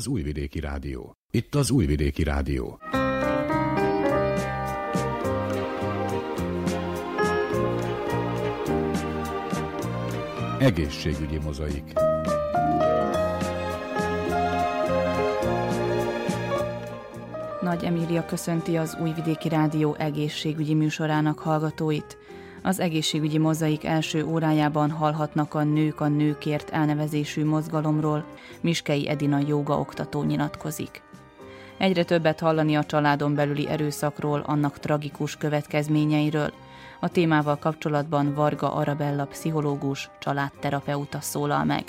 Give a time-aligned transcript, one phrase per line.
[0.00, 1.16] Az Újvidéki Rádió.
[1.30, 2.78] Itt az Újvidéki Rádió.
[10.58, 11.92] Egészségügyi mozaik.
[17.60, 22.18] Nagy Emília köszönti az Újvidéki Rádió egészségügyi műsorának hallgatóit.
[22.62, 28.24] Az egészségügyi mozaik első órájában hallhatnak a Nők a Nőkért elnevezésű mozgalomról.
[28.60, 31.02] Miskei Edina joga oktató nyilatkozik.
[31.78, 36.52] Egyre többet hallani a családon belüli erőszakról, annak tragikus következményeiről.
[37.00, 41.84] A témával kapcsolatban Varga Arabella pszichológus, családterapeuta szólal meg.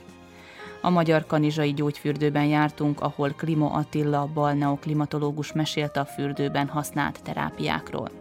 [0.81, 8.20] A Magyar Kanizsai Gyógyfürdőben jártunk, ahol Klimo Attila, balneoklimatológus mesélte a fürdőben használt terápiákról.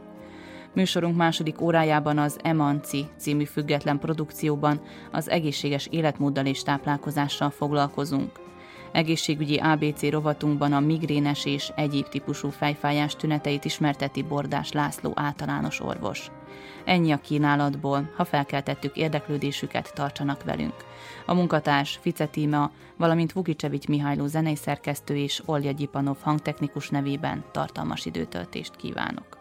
[0.75, 4.81] Műsorunk második órájában az Emanci című független produkcióban
[5.13, 8.31] az egészséges életmóddal és táplálkozással foglalkozunk.
[8.93, 16.31] Egészségügyi ABC rovatunkban a migrénes és egyéb típusú fejfájás tüneteit ismerteti Bordás László általános orvos.
[16.85, 20.75] Ennyi a kínálatból, ha felkeltettük érdeklődésüket, tartsanak velünk.
[21.27, 28.07] A munkatárs Fice Tíma, valamint Vukicsevics Mihályló zenei szerkesztő és Olja Gyipanov hangtechnikus nevében tartalmas
[28.07, 29.39] időtöltést kívánok.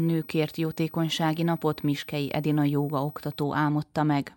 [0.00, 4.34] Nőkért jótékonysági napot Miskei Edina Jóga oktató álmodta meg.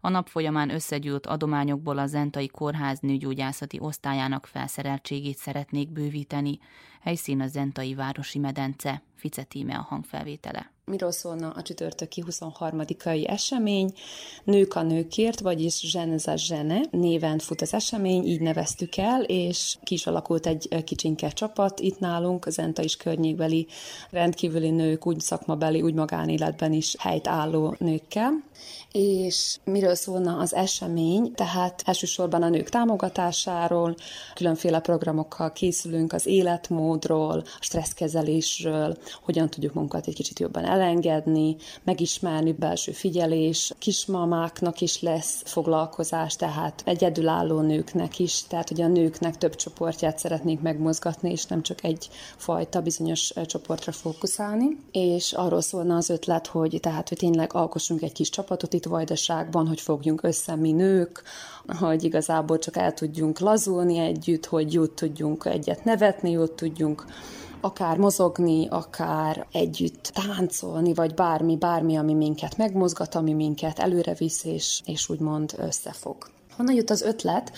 [0.00, 6.58] A nap folyamán összegyűlt adományokból a Zentai Kórház nőgyógyászati osztályának felszereltségét szeretnék bővíteni.
[7.02, 10.70] Helyszín a Zentai Városi Medence, Fice Tíme a hangfelvétele.
[10.84, 13.92] Miről szólna a csütörtöki 23-ai esemény?
[14.44, 19.94] Nők a nőkért, vagyis Zseneza Zsene néven fut az esemény, így neveztük el, és ki
[19.94, 23.66] is alakult egy kicsinke csapat itt nálunk, az Enta is környékbeli
[24.10, 28.32] rendkívüli nők, úgy szakmabeli, úgy magánéletben is helyt álló nőkkel.
[28.92, 31.32] És miről szólna az esemény?
[31.34, 33.94] Tehát elsősorban a nők támogatásáról,
[34.34, 36.26] különféle programokkal készülünk az
[36.92, 45.00] életmódról, a stresszkezelésről, hogyan tudjuk magunkat egy kicsit jobban elengedni, megismerni belső figyelés, kismamáknak is
[45.00, 51.44] lesz foglalkozás, tehát egyedülálló nőknek is, tehát hogy a nőknek több csoportját szeretnénk megmozgatni, és
[51.44, 54.76] nem csak egy fajta bizonyos csoportra fókuszálni.
[54.90, 59.66] És arról szólna az ötlet, hogy tehát, hogy tényleg alkossunk egy kis csapatot itt Vajdaságban,
[59.66, 61.22] hogy fogjunk össze mi nők,
[61.78, 67.04] hogy igazából csak el tudjunk lazulni együtt, hogy jót tudjunk egyet nevetni, jót tudjunk
[67.60, 74.44] akár mozogni, akár együtt táncolni, vagy bármi, bármi, ami minket megmozgat, ami minket előre visz,
[74.44, 76.16] és, és úgymond összefog.
[76.62, 77.52] Honnan jött az ötlet?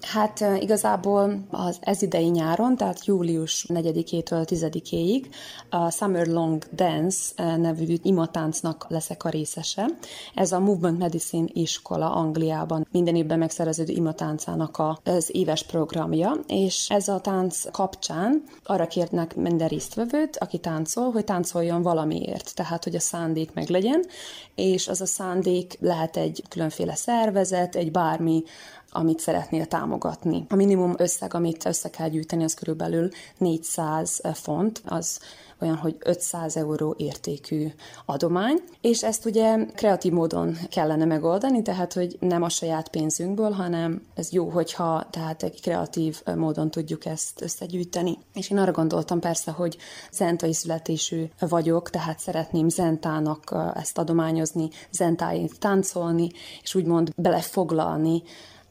[0.00, 5.26] Hát igazából az ez idei nyáron, tehát július 4-től 10-éig
[5.70, 9.86] a Summer Long Dance nevű imatáncnak leszek a részese.
[10.34, 17.08] Ez a Movement Medicine iskola Angliában minden évben megszerveződő imatáncának az éves programja, és ez
[17.08, 23.00] a tánc kapcsán arra kérnek minden résztvevőt, aki táncol, hogy táncoljon valamiért, tehát hogy a
[23.00, 24.04] szándék meg legyen,
[24.54, 28.41] és az a szándék lehet egy különféle szervezet, egy bármi
[28.90, 30.44] amit szeretnél támogatni.
[30.48, 33.08] A minimum összeg, amit össze kell gyűjteni, az körülbelül
[33.38, 35.20] 400 font, az
[35.62, 37.66] olyan, hogy 500 euró értékű
[38.06, 44.02] adomány, és ezt ugye kreatív módon kellene megoldani, tehát hogy nem a saját pénzünkből, hanem
[44.14, 48.18] ez jó, hogyha tehát egy kreatív módon tudjuk ezt összegyűjteni.
[48.34, 49.76] És én arra gondoltam persze, hogy
[50.12, 56.30] zentai születésű vagyok, tehát szeretném zentának ezt adományozni, zentáit táncolni,
[56.62, 58.22] és úgymond belefoglalni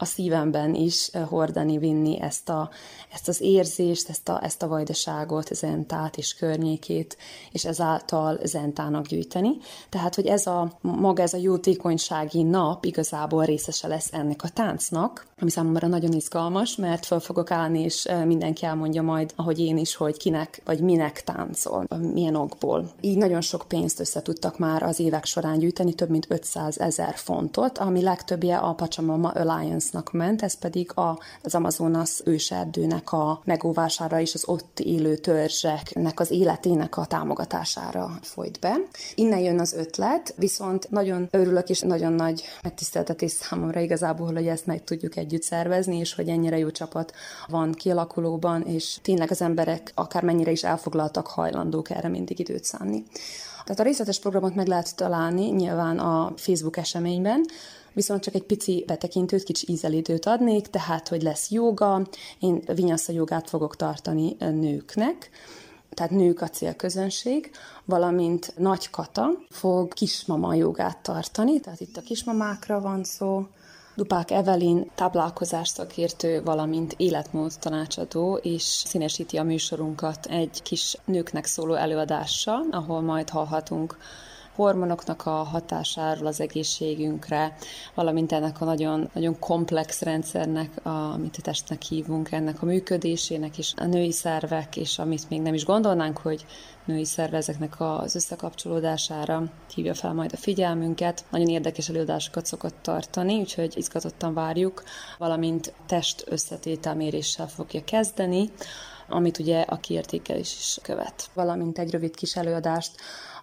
[0.02, 2.70] a szívemben is eh, hordani, vinni ezt, a,
[3.14, 7.18] ezt az érzést, ezt a, ezt a vajdaságot, Zentát és környékét,
[7.52, 9.58] és ezáltal Zentának gyűjteni.
[9.90, 15.28] Tehát, hogy ez a maga ez a jótékonysági nap igazából részese lesz ennek a táncnak,
[15.40, 19.78] ami számomra nagyon izgalmas, mert fel fogok állni, és eh, mindenki elmondja majd, ahogy én
[19.78, 22.92] is, hogy kinek vagy minek táncol, milyen okból.
[23.02, 27.16] Így nagyon sok pénzt össze tudtak már az évek során gyűjteni, több mint 500 ezer
[27.16, 33.42] fontot, ami legtöbbje a Pachamama Alliance Amazonas-nak ment, ez pedig a, az Amazonas őserdőnek a
[33.46, 38.76] megóvására és az ott élő törzseknek az életének a támogatására folyt be.
[39.16, 44.66] Innen jön az ötlet, viszont nagyon örülök és nagyon nagy megtiszteltetés számomra igazából, hogy ezt
[44.66, 47.14] meg tudjuk együtt szervezni, és hogy ennyire jó csapat
[47.48, 53.04] van kialakulóban, és tényleg az emberek akármennyire is elfoglaltak, hajlandók erre mindig időt szánni.
[53.64, 57.46] Tehát a részletes programot meg lehet találni nyilván a Facebook eseményben,
[57.94, 62.08] viszont csak egy pici betekintőt, kicsi ízelítőt adnék, tehát, hogy lesz joga,
[62.40, 65.30] én vinyasza jogát fogok tartani nőknek,
[65.90, 67.52] tehát nők a célközönség,
[67.86, 73.46] valamint Nagy Kata fog kismama jogát tartani, tehát itt a kismamákra van szó,
[73.96, 81.74] Dupák Evelin táplálkozás szakértő, valamint életmód tanácsadó, és színesíti a műsorunkat egy kis nőknek szóló
[81.74, 83.98] előadással, ahol majd hallhatunk
[84.62, 87.56] hormonoknak a hatásáról az egészségünkre,
[87.96, 93.58] valamint ennek a nagyon, nagyon komplex rendszernek, a, amit a testnek hívunk, ennek a működésének
[93.58, 96.46] is a női szervek, és amit még nem is gondolnánk, hogy
[96.86, 99.44] női szervezeknek az összekapcsolódására
[99.76, 101.26] hívja fel majd a figyelmünket.
[101.30, 104.84] Nagyon érdekes előadásokat szokott tartani, úgyhogy izgatottan várjuk,
[105.18, 108.50] valamint test összetételméréssel fogja kezdeni,
[109.10, 111.30] amit ugye a kiértékelés is követ.
[111.34, 112.92] Valamint egy rövid kis előadást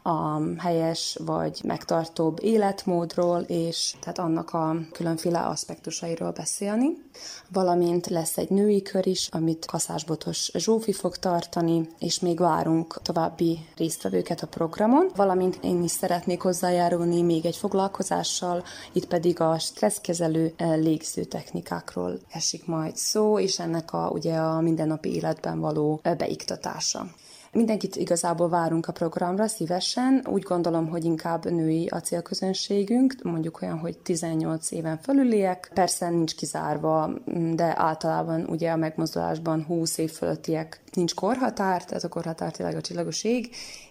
[0.02, 6.86] a helyes vagy megtartóbb életmódról, és tehát annak a különféle aspektusairól beszélni.
[7.52, 13.58] Valamint lesz egy női kör is, amit Kaszásbotos Zsófi fog tartani, és még várunk további
[13.76, 15.10] résztvevőket a programon.
[15.16, 18.62] Valamint én is szeretnék hozzájárulni még egy foglalkozással,
[18.92, 24.60] itt pedig a stresszkezelő eh, légző technikákról esik majd szó, és ennek a, ugye a
[24.60, 27.06] mindennapi életben való eh, beiktatása.
[27.52, 30.26] Mindenkit igazából várunk a programra szívesen.
[30.30, 35.70] Úgy gondolom, hogy inkább női a célközönségünk, mondjuk olyan, hogy 18 éven fölüliek.
[35.74, 37.10] Persze nincs kizárva,
[37.54, 42.80] de általában ugye a megmozdulásban 20 év fölöttiek nincs korhatár, tehát a korhatár tényleg a
[42.80, 43.50] csillagos ég,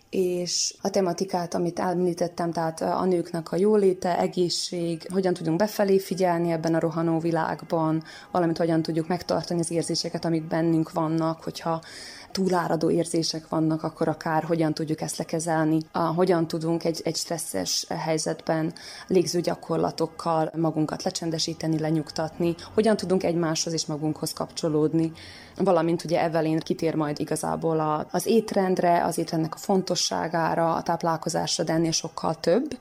[0.09, 6.51] és a tematikát, amit említettem, tehát a nőknek a jóléte, egészség, hogyan tudunk befelé figyelni
[6.51, 11.81] ebben a rohanó világban, valamint hogyan tudjuk megtartani az érzéseket, amik bennünk vannak, hogyha
[12.31, 17.85] túláradó érzések vannak, akkor akár hogyan tudjuk ezt lekezelni, a, hogyan tudunk egy, egy stresszes
[17.89, 18.73] helyzetben
[19.07, 25.11] légzőgyakorlatokkal magunkat lecsendesíteni, lenyugtatni, hogyan tudunk egymáshoz és magunkhoz kapcsolódni,
[25.57, 31.63] valamint ugye Evelyn kitér majd igazából a, az étrendre, az étrendnek a fontosságára, a táplálkozásra,
[31.63, 32.77] de ennél sokkal több,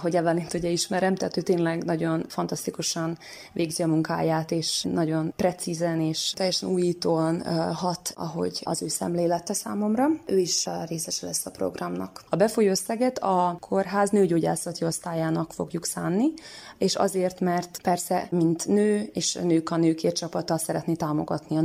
[0.00, 3.18] hogy Evelyn ugye ismerem, tehát ő tényleg nagyon fantasztikusan
[3.52, 7.42] végzi a munkáját, és nagyon precízen és teljesen újítóan
[7.74, 10.06] hat, ahogy az ő szemlélete számomra.
[10.26, 12.24] Ő is részese lesz a programnak.
[12.28, 16.32] A befolyó összeget a kórház nőgyógyászati osztályának fogjuk szánni,
[16.78, 21.60] és azért, mert persze, mint nő, és nők a nőkért csapata szeretné támogatni a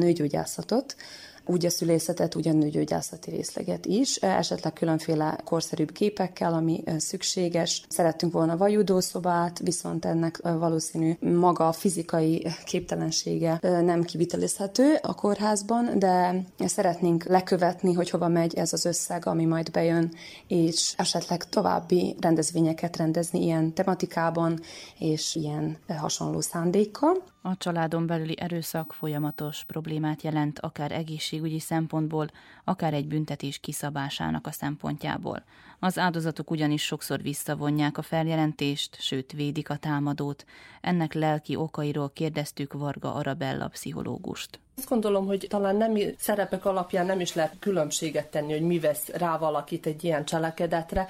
[0.56, 0.96] nőgyógyászatot,
[1.46, 7.84] úgy a szülészetet, úgy a nőgyógyászati részleget is, esetleg különféle korszerűbb képekkel, ami szükséges.
[7.90, 16.44] Szerettünk volna vajudószobát, viszont ennek valószínű maga a fizikai képtelensége nem kivitelezhető a kórházban, de
[16.66, 20.14] szeretnénk lekövetni, hogy hova megy ez az összeg, ami majd bejön,
[20.48, 24.60] és esetleg további rendezvényeket rendezni ilyen tematikában
[25.00, 27.24] és ilyen hasonló szándékkal.
[27.44, 32.28] A családon belüli erőszak folyamatos problémát jelent akár egészségügyi szempontból,
[32.64, 35.44] akár egy büntetés kiszabásának a szempontjából.
[35.80, 40.46] Az áldozatok ugyanis sokszor visszavonják a feljelentést, sőt védik a támadót.
[40.82, 44.60] Ennek lelki okairól kérdeztük Varga Arabella pszichológust.
[44.78, 49.08] Azt gondolom, hogy talán nem szerepek alapján nem is lehet különbséget tenni, hogy mi vesz
[49.08, 51.08] rá valakit egy ilyen cselekedetre,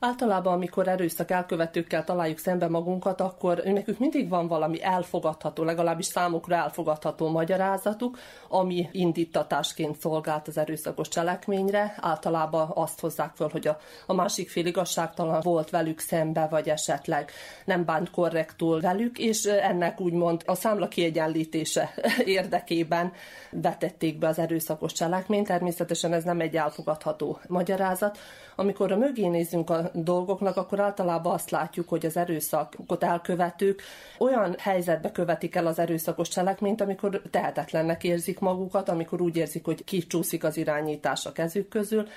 [0.00, 6.54] Általában, amikor erőszak elkövetőkkel találjuk szembe magunkat, akkor nekük mindig van valami elfogadható, legalábbis számukra
[6.54, 11.94] elfogadható magyarázatuk, ami indítatásként szolgált az erőszakos cselekményre.
[12.00, 17.30] Általában azt hozzák föl, hogy a, a másik fél igazságtalan volt velük szembe, vagy esetleg
[17.64, 23.12] nem bánt korrektul velük, és ennek úgymond a számla kiegyenlítése érdekében
[23.50, 25.46] vetették be az erőszakos cselekményt.
[25.46, 28.18] Természetesen ez nem egy elfogadható magyarázat.
[28.60, 33.82] Amikor a mögé nézzünk a dolgoknak, akkor általában azt látjuk, hogy az erőszakot elkövetők
[34.18, 39.84] olyan helyzetbe követik el az erőszakos cselekményt, amikor tehetetlennek érzik magukat, amikor úgy érzik, hogy
[39.84, 42.08] kicsúszik az irányítás a kezük közül,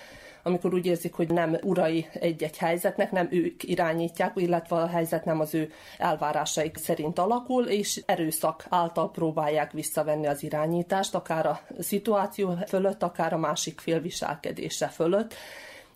[0.43, 5.39] amikor úgy érzik, hogy nem urai egy-egy helyzetnek, nem ők irányítják, illetve a helyzet nem
[5.39, 12.57] az ő elvárásaik szerint alakul, és erőszak által próbálják visszavenni az irányítást, akár a szituáció
[12.67, 15.33] fölött, akár a másik fél viselkedése fölött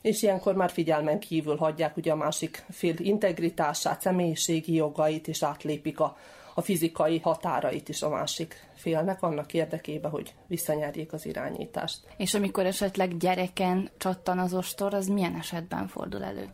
[0.06, 6.00] és ilyenkor már figyelmen kívül hagyják ugye a másik fél integritását, személyiségi jogait, és átlépik
[6.00, 6.18] a,
[6.54, 12.00] a fizikai határait is a másik félnek annak érdekében, hogy visszanyerjék az irányítást.
[12.18, 16.50] És amikor esetleg gyereken csattan az ostor, az milyen esetben fordul elő?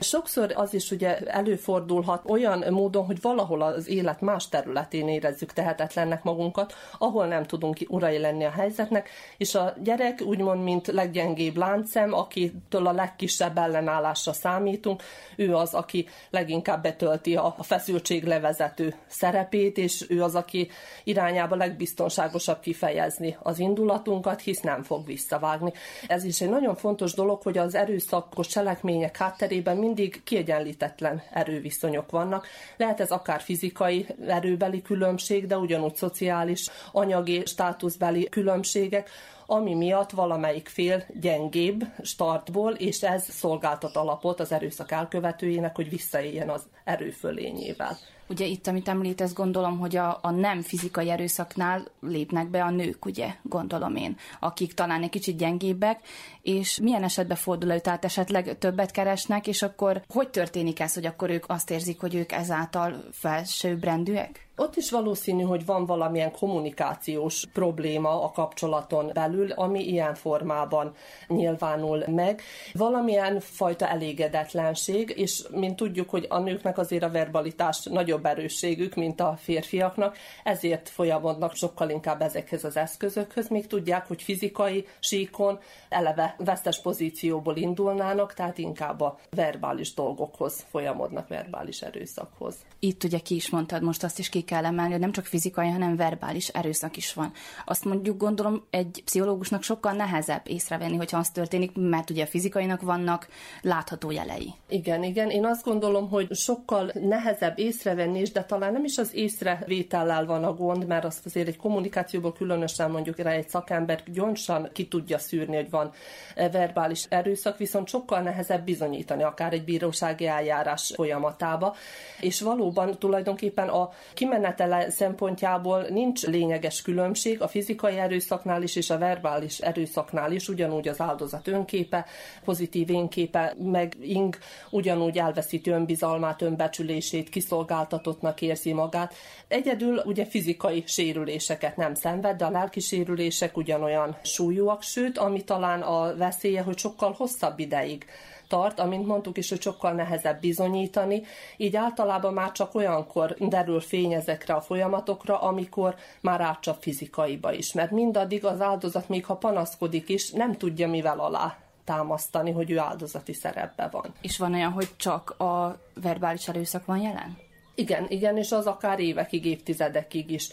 [0.00, 6.22] Sokszor az is ugye előfordulhat olyan módon, hogy valahol az élet más területén érezzük tehetetlennek
[6.22, 12.14] magunkat, ahol nem tudunk urai lenni a helyzetnek, és a gyerek úgymond, mint leggyengébb láncem,
[12.14, 15.02] akitől a legkisebb ellenállásra számítunk,
[15.36, 20.70] ő az, aki leginkább betölti a feszültséglevezető szerepét, és ő az, aki
[21.04, 25.72] irányába leg legbiztonságosabb kifejezni az indulatunkat, hisz nem fog visszavágni.
[26.06, 32.46] Ez is egy nagyon fontos dolog, hogy az erőszakos cselekmények hátterében mindig kiegyenlítetlen erőviszonyok vannak.
[32.76, 39.10] Lehet ez akár fizikai erőbeli különbség, de ugyanúgy szociális, anyagi, státuszbeli különbségek,
[39.46, 46.48] ami miatt valamelyik fél gyengébb startból, és ez szolgáltat alapot az erőszak elkövetőjének, hogy visszaéljen
[46.48, 47.98] az erőfölényével.
[48.32, 53.04] Ugye itt, amit említesz, gondolom, hogy a, a nem fizikai erőszaknál lépnek be a nők,
[53.04, 56.00] ugye, gondolom én, akik talán egy kicsit gyengébbek,
[56.42, 61.06] és milyen esetben fordul elő, tehát esetleg többet keresnek, és akkor hogy történik ez, hogy
[61.06, 64.46] akkor ők azt érzik, hogy ők ezáltal felsőbbrendűek?
[64.62, 70.94] Ott is valószínű, hogy van valamilyen kommunikációs probléma a kapcsolaton belül, ami ilyen formában
[71.26, 72.42] nyilvánul meg.
[72.72, 79.20] Valamilyen fajta elégedetlenség, és mint tudjuk, hogy a nőknek azért a verbalitás nagyobb erősségük, mint
[79.20, 86.34] a férfiaknak, ezért folyamodnak sokkal inkább ezekhez az eszközökhöz, még tudják, hogy fizikai síkon eleve
[86.38, 92.54] vesztes pozícióból indulnának, tehát inkább a verbális dolgokhoz folyamodnak, verbális erőszakhoz.
[92.78, 95.68] Itt ugye ki is mondtad, most azt is ki kell emelni, hogy nem csak fizikai,
[95.68, 97.32] hanem verbális erőszak is van.
[97.64, 102.80] Azt mondjuk gondolom egy pszichológusnak sokkal nehezebb észrevenni, hogyha az történik, mert ugye a fizikainak
[102.80, 103.28] vannak
[103.62, 104.52] látható jelei.
[104.68, 105.30] Igen, igen.
[105.30, 110.44] Én azt gondolom, hogy sokkal nehezebb észrevenni is, de talán nem is az észrevétellel van
[110.44, 115.18] a gond, mert azt azért egy kommunikációból különösen mondjuk rá egy szakember gyorsan ki tudja
[115.18, 115.92] szűrni, hogy van
[116.34, 121.76] verbális erőszak, viszont sokkal nehezebb bizonyítani, akár egy bírósági eljárás folyamatába.
[122.20, 123.90] És valóban tulajdonképpen a
[124.32, 130.88] kimenetele szempontjából nincs lényeges különbség a fizikai erőszaknál is és a verbális erőszaknál is, ugyanúgy
[130.88, 132.06] az áldozat önképe,
[132.44, 134.38] pozitív énképe, meg ing
[134.70, 139.14] ugyanúgy elveszíti önbizalmát, önbecsülését, kiszolgáltatottnak érzi magát.
[139.48, 145.82] Egyedül ugye fizikai sérüléseket nem szenved, de a lelki sérülések ugyanolyan súlyúak, sőt, ami talán
[145.82, 148.06] a veszélye, hogy sokkal hosszabb ideig
[148.52, 151.22] tart, amint mondtuk is, hogy sokkal nehezebb bizonyítani,
[151.56, 157.72] így általában már csak olyankor derül fény ezekre a folyamatokra, amikor már átcsap fizikaiba is,
[157.72, 162.78] mert mindaddig az áldozat, még ha panaszkodik is, nem tudja mivel alá támasztani, hogy ő
[162.78, 164.14] áldozati szerepben van.
[164.20, 167.36] És van olyan, hogy csak a verbális erőszak van jelen?
[167.74, 170.48] Igen, igen, és az akár évekig, évtizedekig is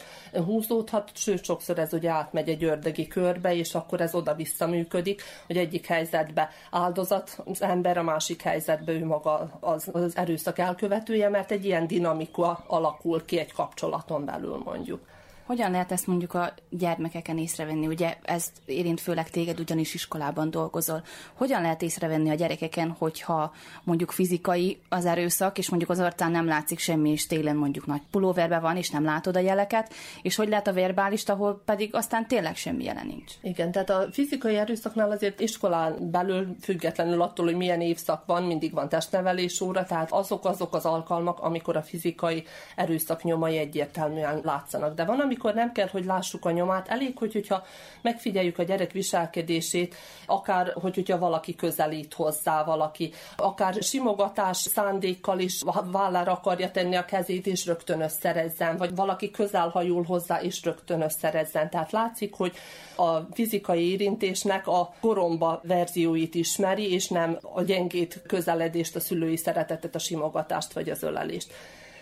[0.46, 5.58] húzódhat, sőt, sokszor ez ugye átmegy egy ördögi körbe, és akkor ez oda-vissza működik, hogy
[5.58, 11.52] egyik helyzetbe áldozat az ember, a másik helyzetbe ő maga az, az erőszak elkövetője, mert
[11.52, 15.02] egy ilyen dinamika alakul ki egy kapcsolaton belül mondjuk.
[15.50, 17.88] Hogyan lehet ezt mondjuk a gyermekeken észrevenni?
[17.88, 21.04] Ugye ez érint főleg téged, ugyanis iskolában dolgozol.
[21.34, 23.54] Hogyan lehet észrevenni a gyerekeken, hogyha
[23.84, 28.02] mondjuk fizikai az erőszak, és mondjuk az arcán nem látszik semmi, és télen mondjuk nagy
[28.12, 32.28] pulóverbe van, és nem látod a jeleket, és hogy lehet a verbálist, ahol pedig aztán
[32.28, 33.34] tényleg semmi jelen nincs?
[33.42, 38.74] Igen, tehát a fizikai erőszaknál azért iskolán belül függetlenül attól, hogy milyen évszak van, mindig
[38.74, 42.44] van testnevelés óra, tehát azok azok az alkalmak, amikor a fizikai
[42.76, 44.96] erőszak nyomai egyértelműen látszanak.
[44.96, 47.64] De van, amikor nem kell, hogy lássuk a nyomát, elég, hogy, hogyha
[48.02, 55.64] megfigyeljük a gyerek viselkedését, akár, hogy, hogyha valaki közelít hozzá, valaki, akár simogatás szándékkal is
[55.92, 61.02] vállára akarja tenni a kezét, és rögtön összerezzen, vagy valaki közel hajul hozzá, és rögtön
[61.02, 61.70] összerezzen.
[61.70, 62.54] Tehát látszik, hogy
[62.96, 69.96] a fizikai érintésnek a koromba verzióit ismeri, és nem a gyengét közeledést, a szülői szeretetet,
[69.96, 71.54] a simogatást vagy az ölelést.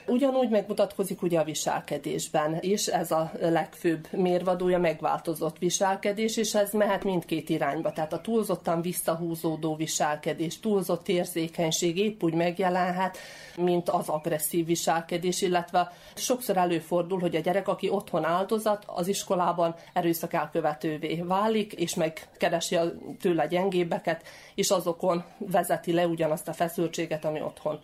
[0.10, 7.04] Ugyanúgy megmutatkozik ugye a viselkedésben is, ez a legfőbb mérvadója megváltozott viselkedés, és ez mehet
[7.04, 7.92] mindkét irányba.
[7.92, 13.18] Tehát a túlzottan visszahúzódó viselkedés, túlzott érzékenység épp úgy megjelenhet,
[13.56, 19.76] mint az agresszív viselkedés, illetve sokszor előfordul, hogy a gyerek, aki otthon áldozat, az iskolában
[19.94, 24.24] erőszak elkövetővé válik, és megkeresi a tőle gyengébbeket,
[24.56, 27.80] és azokon vezeti le ugyanazt a feszültséget, ami otthon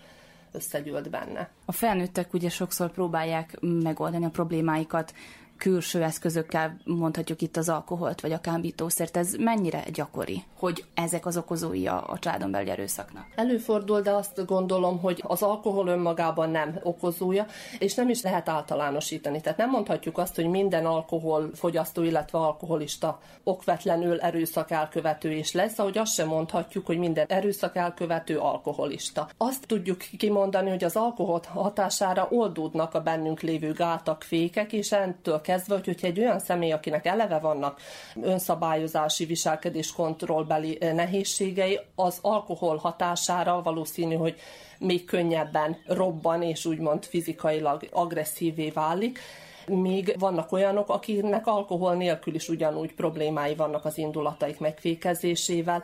[0.54, 1.50] összegyűlt benne.
[1.66, 5.14] A felnőttek ugye sokszor próbálják megoldani a problémáikat
[5.58, 11.38] külső eszközökkel, mondhatjuk itt az alkoholt vagy a kábítószert, ez mennyire gyakori, hogy ezek az
[11.38, 13.26] okozói a, a családon belüli erőszaknak?
[13.36, 17.46] Előfordul, de azt gondolom, hogy az alkohol önmagában nem okozója,
[17.80, 19.42] és nem is lehet általánosítani.
[19.42, 25.98] Tehát nem mondhatjuk azt, hogy minden alkoholfogyasztó, illetve alkoholista okvetlenül erőszak elkövető is lesz, ahogy
[25.98, 29.30] azt sem mondhatjuk, hogy minden erőszak elkövető alkoholista.
[29.38, 35.42] Azt tudjuk kimondani, hogy az alkohol hatására oldódnak a bennünk lévő gátak, fékek, és ettől
[35.44, 37.82] kezdve, hogy, hogyha egy olyan személy, akinek eleve vannak
[38.22, 44.36] önszabályozási, viselkedés kontrollbeli eh, nehézségei, az alkohol hatására valószínű, hogy
[44.80, 49.20] még könnyebben robban és úgymond fizikailag agresszívé válik.
[49.68, 55.84] Még vannak olyanok, akiknek alkohol nélkül is ugyanúgy problémái vannak az indulataik megfékezésével,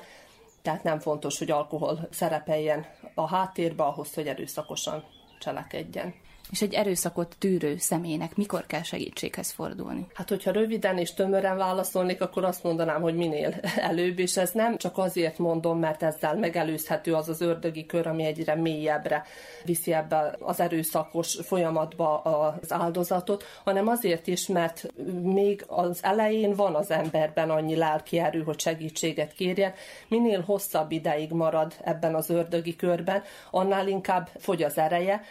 [0.62, 5.04] tehát nem fontos, hogy alkohol szerepeljen a háttérbe ahhoz, hogy erőszakosan
[5.39, 6.13] cselekedjen.
[6.52, 10.08] És egy erőszakot tűrő személynek mikor kell segítséghez fordulni?
[10.14, 13.54] Hát, hogyha röviden és tömören válaszolnék, akkor azt mondanám, hogy minél
[13.90, 18.24] előbb, és ez nem csak azért mondom, mert ezzel megelőzhető az az ördögi kör, ami
[18.24, 19.24] egyre mélyebbre
[19.66, 26.76] viszi ebbe az erőszakos folyamatba az áldozatot, hanem azért is, mert még az elején van
[26.76, 29.74] az emberben annyi lelki erő, hogy segítséget kérjen.
[30.08, 35.22] Minél hosszabb ideig marad ebben az ördögi körben, annál inkább fogy az ereje,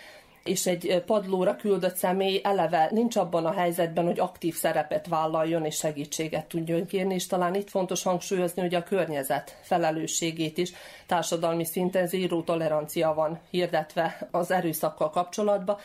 [0.49, 5.77] és egy padlóra küldött személy eleve nincs abban a helyzetben, hogy aktív szerepet vállaljon és
[5.77, 10.73] segítséget tudjon kérni, és talán itt fontos hangsúlyozni, hogy a környezet felelősségét is
[11.07, 15.77] társadalmi szinten zéró tolerancia van hirdetve az erőszakkal kapcsolatban,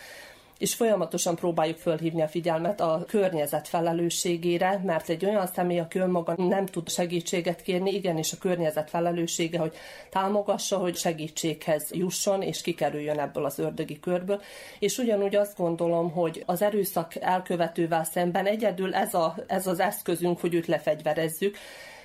[0.64, 6.34] és folyamatosan próbáljuk fölhívni a figyelmet a környezet felelősségére, mert egy olyan személy, aki önmaga
[6.38, 9.76] nem tud segítséget kérni, igenis a környezet felelőssége, hogy
[10.10, 14.42] támogassa, hogy segítséghez jusson, és kikerüljön ebből az ördögi körből.
[14.80, 20.40] És ugyanúgy azt gondolom, hogy az erőszak elkövetővel szemben egyedül ez, a, ez az eszközünk,
[20.40, 21.58] hogy őt lefegyverezzük,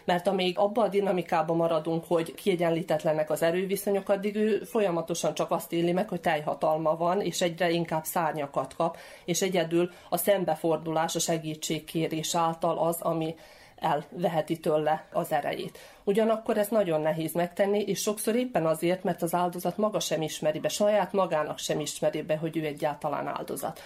[0.09, 5.73] mert amíg abban a dinamikában maradunk, hogy kiegyenlítetlenek az erőviszonyok, addig ő folyamatosan csak azt
[5.73, 11.19] éli meg, hogy teljhatalma van, és egyre inkább szárnyakat kap, és egyedül a szembefordulás, a
[11.19, 13.35] segítségkérés által az, ami
[13.77, 15.79] elveheti tőle az erejét.
[16.05, 20.59] Ugyanakkor ez nagyon nehéz megtenni, és sokszor éppen azért, mert az áldozat maga sem ismeri
[20.59, 23.81] be, saját magának sem ismeri be, hogy ő egyáltalán áldozat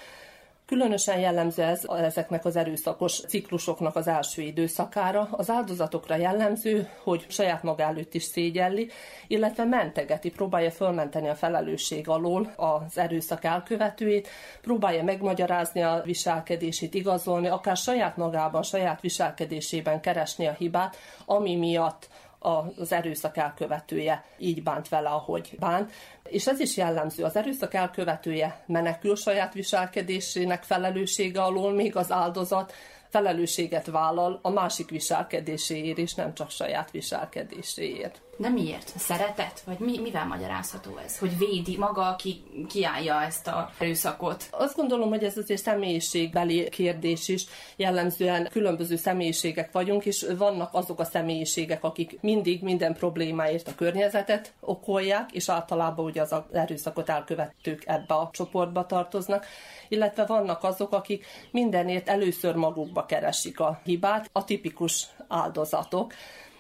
[0.67, 5.29] Különösen jellemző ez ezeknek az erőszakos ciklusoknak az első időszakára.
[5.31, 8.91] Az áldozatokra jellemző, hogy saját maga előtt is szégyelli,
[9.27, 14.29] illetve mentegeti, próbálja fölmenteni a felelősség alól az erőszak elkövetőjét,
[14.61, 20.97] próbálja megmagyarázni a viselkedését, igazolni, akár saját magában, saját viselkedésében keresni a hibát,
[21.27, 22.09] ami miatt
[22.43, 25.93] az erőszak elkövetője így bánt vele, ahogy bánt.
[26.25, 32.73] És ez is jellemző, az erőszak elkövetője menekül saját viselkedésének felelőssége alól, még az áldozat
[33.13, 38.21] felelősséget vállal a másik viselkedéséért, és nem csak saját viselkedéséért.
[38.37, 38.93] De miért?
[38.99, 39.63] Szeretet?
[39.67, 41.19] Vagy mi, mivel magyarázható ez?
[41.19, 44.49] Hogy védi maga, aki kiállja ezt a erőszakot?
[44.51, 47.45] Azt gondolom, hogy ez azért személyiségbeli kérdés is.
[47.77, 54.53] Jellemzően különböző személyiségek vagyunk, és vannak azok a személyiségek, akik mindig minden problémáért a környezetet
[54.61, 59.47] okolják, és általában ugye az erőszakot elkövetők ebbe a csoportba tartoznak,
[59.89, 66.13] illetve vannak azok, akik mindenért először magukba keresik a hibát, a tipikus áldozatok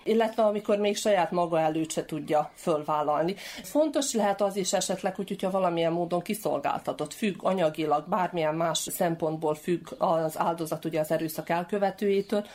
[0.05, 3.35] illetve amikor még saját maga előtt se tudja fölvállalni.
[3.63, 9.55] Fontos lehet az is esetleg, hogy hogyha valamilyen módon kiszolgáltatott, függ anyagilag, bármilyen más szempontból
[9.55, 12.47] függ az áldozat ugye az erőszak elkövetőjétől,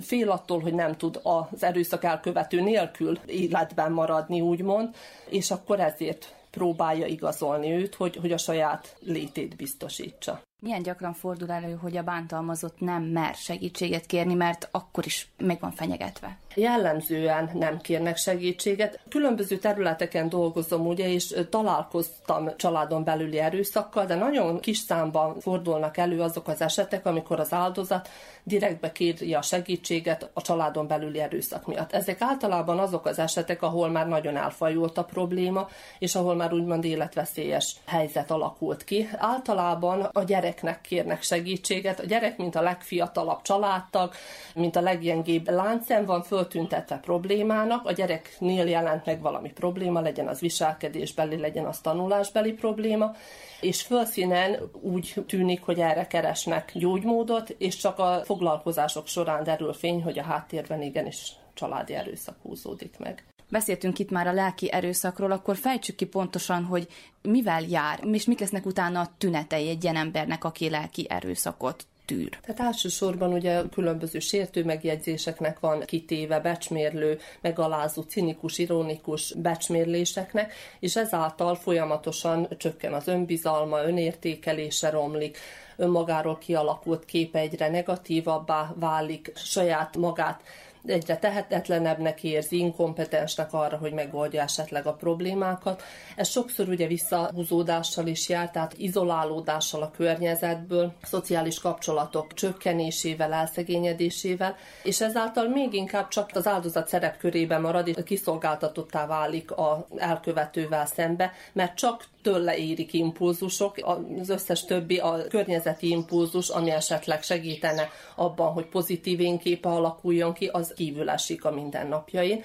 [0.00, 4.94] fél attól, hogy nem tud az erőszak elkövető nélkül életben maradni, úgymond,
[5.28, 10.42] és akkor ezért próbálja igazolni őt, hogy, hogy a saját létét biztosítsa.
[10.64, 15.60] Milyen gyakran fordul elő, hogy a bántalmazott nem mer segítséget kérni, mert akkor is meg
[15.60, 16.36] van fenyegetve?
[16.54, 19.00] Jellemzően nem kérnek segítséget.
[19.08, 26.20] Különböző területeken dolgozom, ugye, és találkoztam családon belüli erőszakkal, de nagyon kis számban fordulnak elő
[26.20, 28.08] azok az esetek, amikor az áldozat
[28.42, 31.92] direktbe kéri a segítséget a családon belüli erőszak miatt.
[31.92, 36.84] Ezek általában azok az esetek, ahol már nagyon elfajult a probléma, és ahol már úgymond
[36.84, 39.08] életveszélyes helyzet alakult ki.
[39.18, 42.00] Általában a gyereknek kérnek segítséget.
[42.00, 44.12] A gyerek, mint a legfiatalabb családtag,
[44.54, 47.86] mint a leggyengébb láncem van föltüntetve problémának.
[47.86, 53.14] A gyereknél jelent meg valami probléma, legyen az viselkedésbeli, legyen az tanulásbeli probléma,
[53.60, 60.02] és fölszínen úgy tűnik, hogy erre keresnek gyógymódot, és csak a foglalkozások során derül fény,
[60.02, 63.24] hogy a háttérben igenis családi erőszak húzódik meg.
[63.52, 66.88] Beszéltünk itt már a lelki erőszakról, akkor fejtsük ki pontosan, hogy
[67.22, 72.38] mivel jár, és mik lesznek utána a tünetei egy ilyen embernek, aki lelki erőszakot tűr.
[72.40, 81.54] Tehát elsősorban ugye különböző sértő megjegyzéseknek van kitéve, becsmérlő, megalázó, cinikus, ironikus becsmérléseknek, és ezáltal
[81.54, 85.38] folyamatosan csökken az önbizalma, önértékelése romlik,
[85.76, 90.42] önmagáról kialakult kép egyre negatívabbá válik, saját magát
[90.86, 95.82] egyre tehetetlenebbnek érzi, inkompetensnek arra, hogy megoldja esetleg a problémákat.
[96.16, 105.00] Ez sokszor ugye visszahúzódással is jár, tehát izolálódással a környezetből, szociális kapcsolatok csökkenésével, elszegényedésével, és
[105.00, 111.76] ezáltal még inkább csak az áldozat szerepkörében marad, és kiszolgáltatottá válik az elkövetővel szembe, mert
[111.76, 113.76] csak tőle érik impulzusok,
[114.20, 120.46] az összes többi a környezeti impulzus, ami esetleg segítene abban, hogy pozitív énképe alakuljon ki,
[120.46, 122.44] az kívül esik a mindennapjain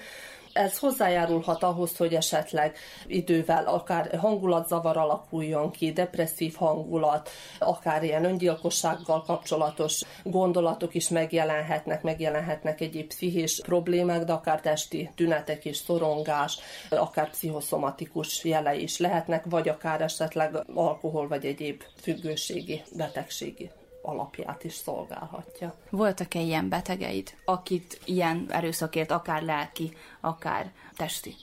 [0.58, 9.22] ez hozzájárulhat ahhoz, hogy esetleg idővel akár hangulatzavar alakuljon ki, depresszív hangulat, akár ilyen öngyilkossággal
[9.22, 16.58] kapcsolatos gondolatok is megjelenhetnek, megjelenhetnek egyéb pszichés problémák, de akár testi tünetek is, szorongás,
[16.90, 23.70] akár pszichoszomatikus jele is lehetnek, vagy akár esetleg alkohol vagy egyéb függőségi, betegségi
[24.08, 25.74] alapját is szolgálhatja.
[25.90, 31.34] Voltak-e ilyen betegeid, akit ilyen erőszakért, akár lelki, akár testi?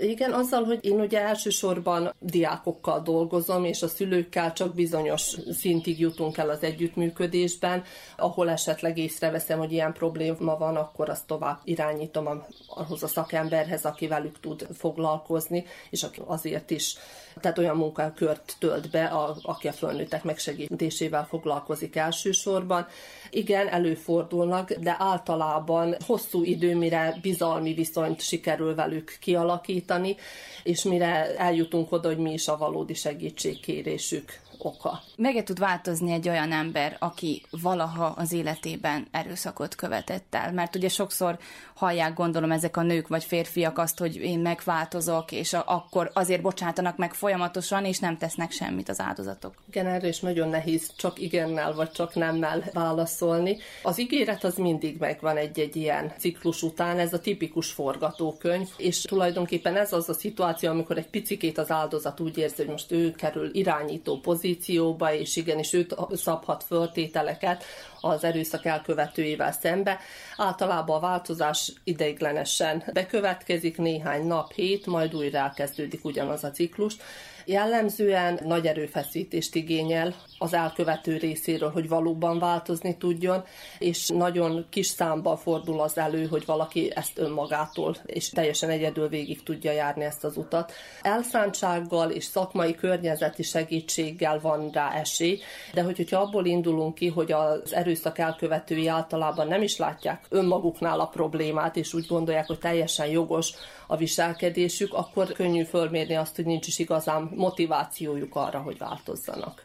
[0.00, 6.36] Igen, azzal, hogy én ugye elsősorban diákokkal dolgozom, és a szülőkkel csak bizonyos szintig jutunk
[6.36, 7.82] el az együttműködésben,
[8.16, 14.06] ahol esetleg észreveszem, hogy ilyen probléma van, akkor azt tovább irányítom ahhoz a szakemberhez, aki
[14.06, 16.96] velük tud foglalkozni, és aki azért is
[17.40, 22.86] tehát olyan munkakört tölt be, a, aki a fölnőttek megsegítésével foglalkozik elsősorban.
[23.30, 30.16] Igen, előfordulnak, de általában hosszú idő, mire bizalmi viszonyt sikerül velük kialakítani,
[30.62, 35.02] és mire eljutunk oda, hogy mi is a valódi segítségkérésük oka.
[35.16, 40.52] Meg tud változni egy olyan ember, aki valaha az életében erőszakot követett el?
[40.52, 41.38] Mert ugye sokszor
[41.74, 46.42] hallják, gondolom, ezek a nők vagy férfiak azt, hogy én megváltozok, és a, akkor azért
[46.42, 49.54] bocsátanak meg folyamatosan, és nem tesznek semmit az áldozatok.
[49.68, 53.56] Igen, erre is nagyon nehéz csak igennel vagy csak nemmel válaszolni.
[53.82, 59.76] Az ígéret az mindig megvan egy-egy ilyen ciklus után, ez a tipikus forgatókönyv, és tulajdonképpen
[59.76, 63.50] ez az a szituáció, amikor egy picikét az áldozat úgy érzi, hogy most ő kerül
[63.52, 64.20] irányító
[64.54, 67.64] pozícióba, és igenis őt szabhat föltételeket
[68.00, 69.98] az erőszak elkövetőivel szembe.
[70.36, 76.96] Általában a változás ideiglenesen bekövetkezik néhány nap, hét, majd újra elkezdődik ugyanaz a ciklus.
[77.46, 83.44] Jellemzően nagy erőfeszítést igényel az elkövető részéről, hogy valóban változni tudjon,
[83.78, 89.42] és nagyon kis számban fordul az elő, hogy valaki ezt önmagától és teljesen egyedül végig
[89.42, 90.72] tudja járni ezt az utat.
[91.02, 95.40] Elszántsággal és szakmai környezeti segítséggel van rá esély,
[95.74, 101.06] de hogyha abból indulunk ki, hogy az erőszak elkövetői általában nem is látják önmaguknál a
[101.06, 103.52] problémát, és úgy gondolják, hogy teljesen jogos
[103.86, 109.64] a viselkedésük, akkor könnyű fölmérni azt, hogy nincs is igazán motivációjuk arra, hogy változzanak.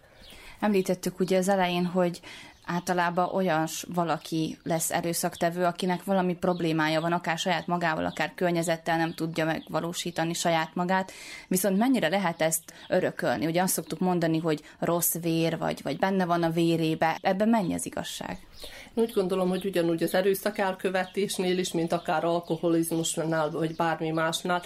[0.60, 2.21] Említettük ugye az elején, hogy
[2.65, 9.13] általában olyas valaki lesz erőszaktevő, akinek valami problémája van, akár saját magával, akár környezettel nem
[9.13, 11.12] tudja megvalósítani saját magát.
[11.47, 13.45] Viszont mennyire lehet ezt örökölni?
[13.45, 17.17] Ugye azt szoktuk mondani, hogy rossz vér, vagy, vagy benne van a vérébe.
[17.21, 18.47] Ebben mennyi az igazság?
[18.93, 24.62] Úgy gondolom, hogy ugyanúgy az erőszak elkövetésnél is, mint akár alkoholizmusnál, vagy bármi másnál,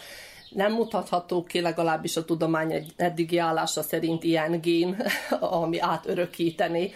[0.56, 5.04] nem mutatható ki legalábbis a tudomány eddigi állása szerint ilyen gén,
[5.40, 6.92] ami átörökíteni.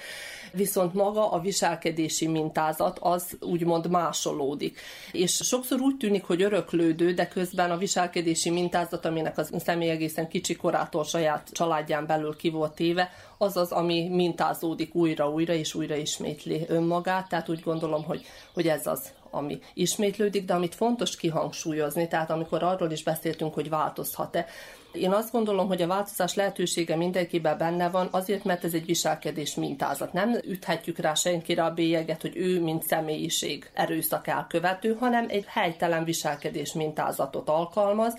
[0.51, 4.79] Viszont maga a viselkedési mintázat az úgymond másolódik.
[5.11, 10.27] És sokszor úgy tűnik, hogy öröklődő, de közben a viselkedési mintázat, aminek az személy egészen
[10.27, 15.95] kicsi korától saját családján belül ki volt téve, az az, ami mintázódik újra-újra és újra
[15.95, 22.07] ismétli önmagát, tehát úgy gondolom, hogy, hogy ez az, ami ismétlődik, de amit fontos kihangsúlyozni,
[22.07, 24.45] tehát amikor arról is beszéltünk, hogy változhat-e,
[24.91, 29.55] én azt gondolom, hogy a változás lehetősége mindenkiben benne van, azért, mert ez egy viselkedés
[29.55, 30.13] mintázat.
[30.13, 36.03] Nem üthetjük rá senkire a bélyeget, hogy ő, mint személyiség erőszak elkövető, hanem egy helytelen
[36.03, 38.13] viselkedés mintázatot alkalmaz,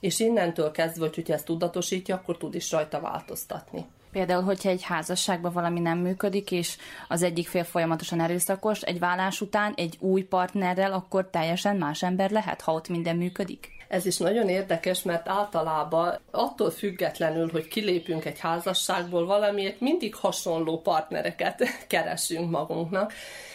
[0.00, 3.86] és innentől kezdve, hogy ezt tudatosítja, akkor tud is rajta változtatni.
[4.16, 6.76] Például, hogyha egy házasságban valami nem működik, és
[7.08, 12.30] az egyik fél folyamatosan erőszakos, egy vállás után egy új partnerrel, akkor teljesen más ember
[12.30, 13.75] lehet, ha ott minden működik?
[13.88, 20.80] Ez is nagyon érdekes, mert általában attól függetlenül, hogy kilépünk egy házasságból valamiért, mindig hasonló
[20.80, 23.12] partnereket keresünk magunknak,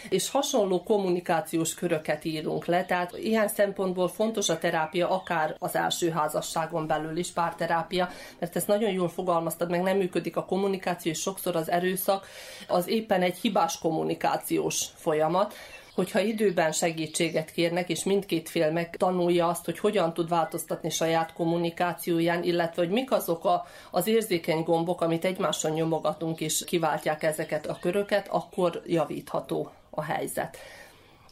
[0.09, 6.09] és hasonló kommunikációs köröket írunk le, tehát ilyen szempontból fontos a terápia, akár az első
[6.09, 11.19] házasságon belül is párterápia, mert ezt nagyon jól fogalmaztad, meg nem működik a kommunikáció, és
[11.19, 12.27] sokszor az erőszak
[12.67, 15.53] az éppen egy hibás kommunikációs folyamat,
[15.93, 22.43] hogyha időben segítséget kérnek, és mindkét fél megtanulja azt, hogy hogyan tud változtatni saját kommunikációján,
[22.43, 27.77] illetve hogy mik azok a, az érzékeny gombok, amit egymáson nyomogatunk, és kiváltják ezeket a
[27.81, 30.57] köröket, akkor javítható a helyzet.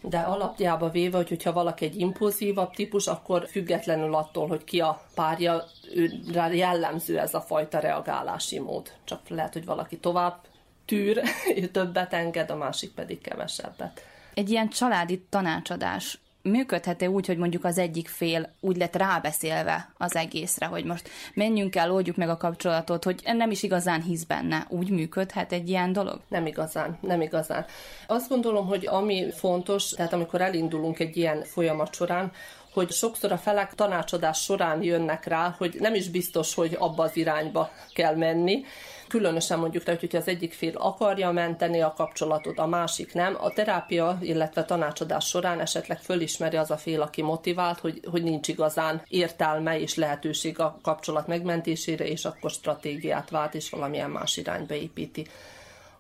[0.02, 5.02] De alapjába véve, hogy hogyha valaki egy impulzívabb típus, akkor függetlenül attól, hogy ki a
[5.16, 5.64] párja,
[5.96, 8.92] őre jellemző ez a fajta reagálási mód.
[9.04, 10.40] Csak lehet, hogy valaki tovább
[10.86, 11.22] tűr,
[11.72, 17.78] többet enged, a másik pedig kevesebbet egy ilyen családi tanácsadás működhet-e úgy, hogy mondjuk az
[17.78, 23.04] egyik fél úgy lett rábeszélve az egészre, hogy most menjünk el, oldjuk meg a kapcsolatot,
[23.04, 24.66] hogy nem is igazán hisz benne.
[24.70, 26.20] Úgy működhet egy ilyen dolog?
[26.28, 27.66] Nem igazán, nem igazán.
[28.08, 32.32] Azt gondolom, hogy ami fontos, tehát amikor elindulunk egy ilyen folyamat során,
[32.74, 37.18] hogy sokszor a felek tanácsadás során jönnek rá, hogy nem is biztos, hogy abba az
[37.18, 38.64] irányba kell menni,
[39.10, 43.38] Különösen mondjuk, tehát, hogyha az egyik fél akarja menteni a kapcsolatot, a másik nem.
[43.40, 48.48] A terápia, illetve tanácsadás során esetleg fölismeri az a fél, aki motivált, hogy, hogy nincs
[48.48, 54.74] igazán értelme és lehetőség a kapcsolat megmentésére, és akkor stratégiát vált, és valamilyen más irányba
[54.74, 55.28] építi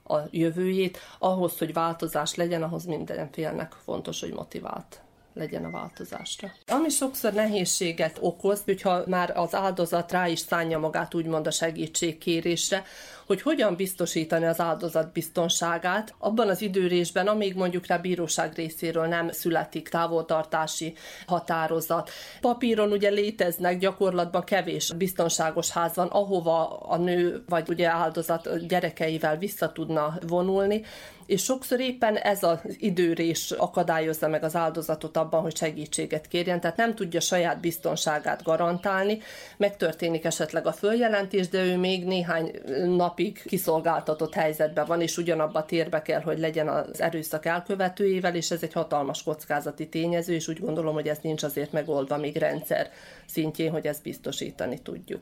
[0.03, 0.97] a jövőjét.
[1.19, 5.01] Ahhoz, hogy változás legyen, ahhoz minden félnek fontos, hogy motivált
[5.39, 6.51] legyen a változásra.
[6.67, 12.83] Ami sokszor nehézséget okoz, hogyha már az áldozat rá is szánja magát úgymond a segítségkérésre,
[13.29, 19.31] hogy hogyan biztosítani az áldozat biztonságát abban az időrésben, amíg mondjuk rá bíróság részéről nem
[19.31, 20.93] születik távoltartási
[21.27, 22.09] határozat.
[22.41, 29.37] Papíron ugye léteznek, gyakorlatban kevés biztonságos ház van, ahova a nő vagy ugye áldozat gyerekeivel
[29.37, 30.81] vissza tudna vonulni,
[31.29, 36.77] és sokszor éppen ez az időrés akadályozza meg az áldozatot abban, hogy segítséget kérjen, tehát
[36.77, 39.19] nem tudja saját biztonságát garantálni,
[39.57, 42.51] megtörténik esetleg a följelentés, de ő még néhány
[42.95, 48.63] napig kiszolgáltatott helyzetben van, és ugyanabba térbe kell, hogy legyen az erőszak elkövetőjével, és ez
[48.63, 52.89] egy hatalmas kockázati tényező, és úgy gondolom, hogy ez nincs azért megoldva még rendszer
[53.25, 55.21] szintjén, hogy ezt biztosítani tudjuk.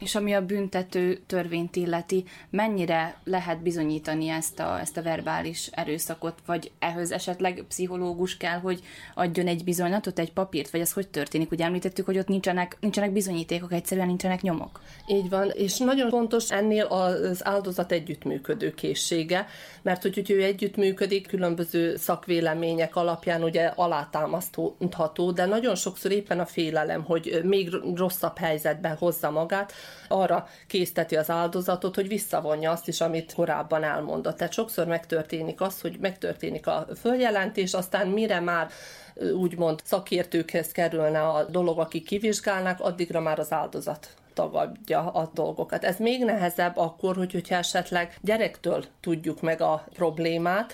[0.00, 6.38] És ami a büntető törvényt illeti, mennyire lehet bizonyítani ezt a, ezt a verbális erőszakot,
[6.46, 8.80] vagy ehhez esetleg pszichológus kell, hogy
[9.14, 11.50] adjon egy bizonylatot, egy papírt, vagy ez hogy történik?
[11.50, 14.80] Ugye említettük, hogy ott nincsenek, nincsenek bizonyítékok, egyszerűen nincsenek nyomok.
[15.06, 19.46] Így van, és nagyon fontos ennél az áldozat együttműködő készsége,
[19.82, 26.46] mert hogy, hogy ő együttműködik, különböző szakvélemények alapján ugye alátámasztható, de nagyon sokszor éppen a
[26.46, 29.72] félelem, hogy még rosszabb helyzetben hozza magát,
[30.08, 34.36] arra készteti az áldozatot, hogy visszavonja azt is, amit korábban elmondott.
[34.36, 38.68] Tehát sokszor megtörténik az, hogy megtörténik a följelentés, aztán mire már
[39.34, 45.84] úgymond szakértőkhez kerülne a dolog, akik kivizsgálnak, addigra már az áldozat tagadja a dolgokat.
[45.84, 50.72] Ez még nehezebb akkor, hogy, hogyha esetleg gyerektől tudjuk meg a problémát,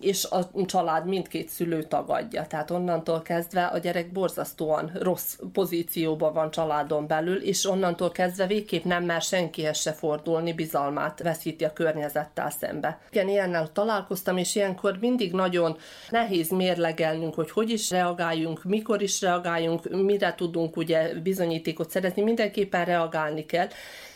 [0.00, 2.46] és a család mindkét szülő tagadja.
[2.46, 8.84] Tehát onnantól kezdve a gyerek borzasztóan rossz pozícióban van családon belül, és onnantól kezdve végképp
[8.84, 13.00] nem mer senkihez se fordulni, bizalmát veszíti a környezettel szembe.
[13.10, 15.76] Igen, ilyennel találkoztam, és ilyenkor mindig nagyon
[16.10, 22.84] nehéz mérlegelnünk, hogy hogy is reagáljunk, mikor is reagáljunk, mire tudunk ugye bizonyítékot szerezni, mindenképpen
[22.84, 23.68] reagálni kell,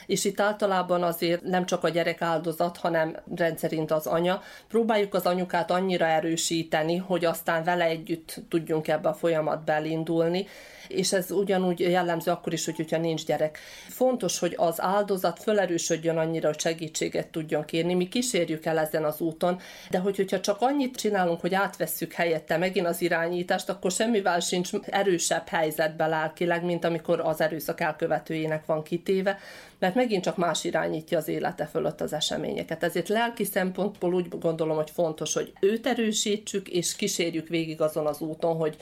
[0.07, 4.43] és itt általában azért nem csak a gyerek áldozat, hanem rendszerint az anya.
[4.69, 10.47] Próbáljuk az anyukát annyira erősíteni, hogy aztán vele együtt tudjunk ebbe a folyamat belindulni,
[10.89, 13.59] és ez ugyanúgy jellemző akkor is, hogy, hogyha nincs gyerek.
[13.89, 17.95] Fontos, hogy az áldozat felerősödjön annyira, hogy segítséget tudjon kérni.
[17.95, 22.57] Mi kísérjük el ezen az úton, de hogy, hogyha csak annyit csinálunk, hogy átvesszük helyette
[22.57, 28.83] megint az irányítást, akkor semmivel sincs erősebb helyzetbe lelkileg, mint amikor az erőszak elkövetőjének van
[28.83, 29.39] kitéve,
[29.79, 32.83] mert megint csak más irányítja az élete fölött az eseményeket.
[32.83, 38.21] Ezért lelki szempontból úgy gondolom, hogy fontos, hogy őt erősítsük, és kísérjük végig azon az
[38.21, 38.77] úton, hogy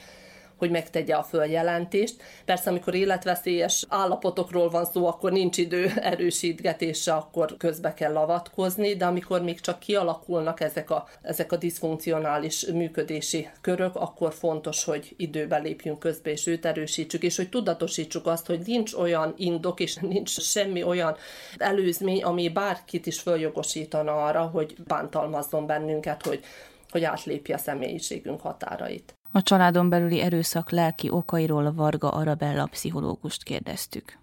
[0.61, 2.23] hogy megtegye a följelentést.
[2.45, 9.05] Persze, amikor életveszélyes állapotokról van szó, akkor nincs idő erősítgetésre, akkor közbe kell avatkozni, de
[9.05, 15.59] amikor még csak kialakulnak ezek a, ezek a diszfunkcionális működési körök, akkor fontos, hogy időbe
[15.59, 20.41] lépjünk közbe, és őt erősítsük, és hogy tudatosítsuk azt, hogy nincs olyan indok, és nincs
[20.41, 21.17] semmi olyan
[21.57, 26.45] előzmény, ami bárkit is följogosítana arra, hogy bántalmazzon bennünket, hogy
[26.91, 29.20] hogy átlépje a személyiségünk határait.
[29.33, 34.19] A családon belüli erőszak lelki okairól Varga Arabella pszichológust kérdeztük.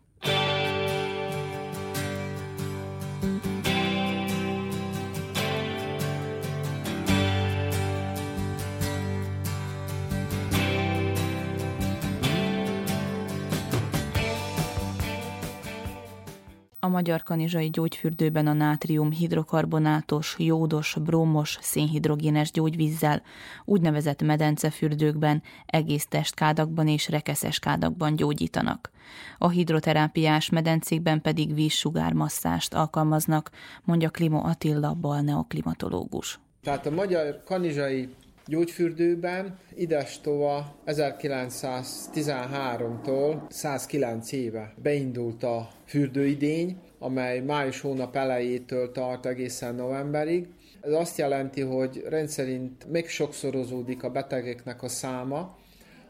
[16.98, 23.22] Magyar Kanizsai Gyógyfürdőben a nátrium hidrokarbonátos, jódos, brómos, szénhidrogénes gyógyvízzel,
[23.66, 28.92] úgynevezett medencefürdőkben, egész testkádakban és rekeszes kádakban gyógyítanak.
[29.38, 33.52] A hidroterápiás medencékben pedig vízsugármasszást alkalmaznak,
[33.84, 36.40] mondja Klimo Attila, balneoklimatológus.
[36.64, 38.10] Tehát a Magyar Kanizsai
[38.48, 50.48] gyógyfürdőben idestova 1913-tól 109 éve beindult a fürdőidény, amely május hónap elejétől tart egészen novemberig.
[50.82, 55.58] Ez azt jelenti, hogy rendszerint még sokszorozódik a betegeknek a száma,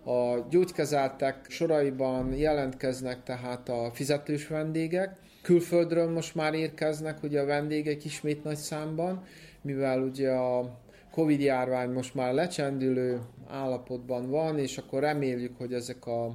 [0.03, 8.05] a gyógykezeltek soraiban jelentkeznek tehát a fizetős vendégek, külföldről most már érkeznek ugye a vendégek
[8.05, 9.23] ismét nagy számban,
[9.61, 10.77] mivel ugye a
[11.11, 13.19] Covid járvány most már lecsendülő
[13.49, 16.31] állapotban van, és akkor reméljük, hogy ezek a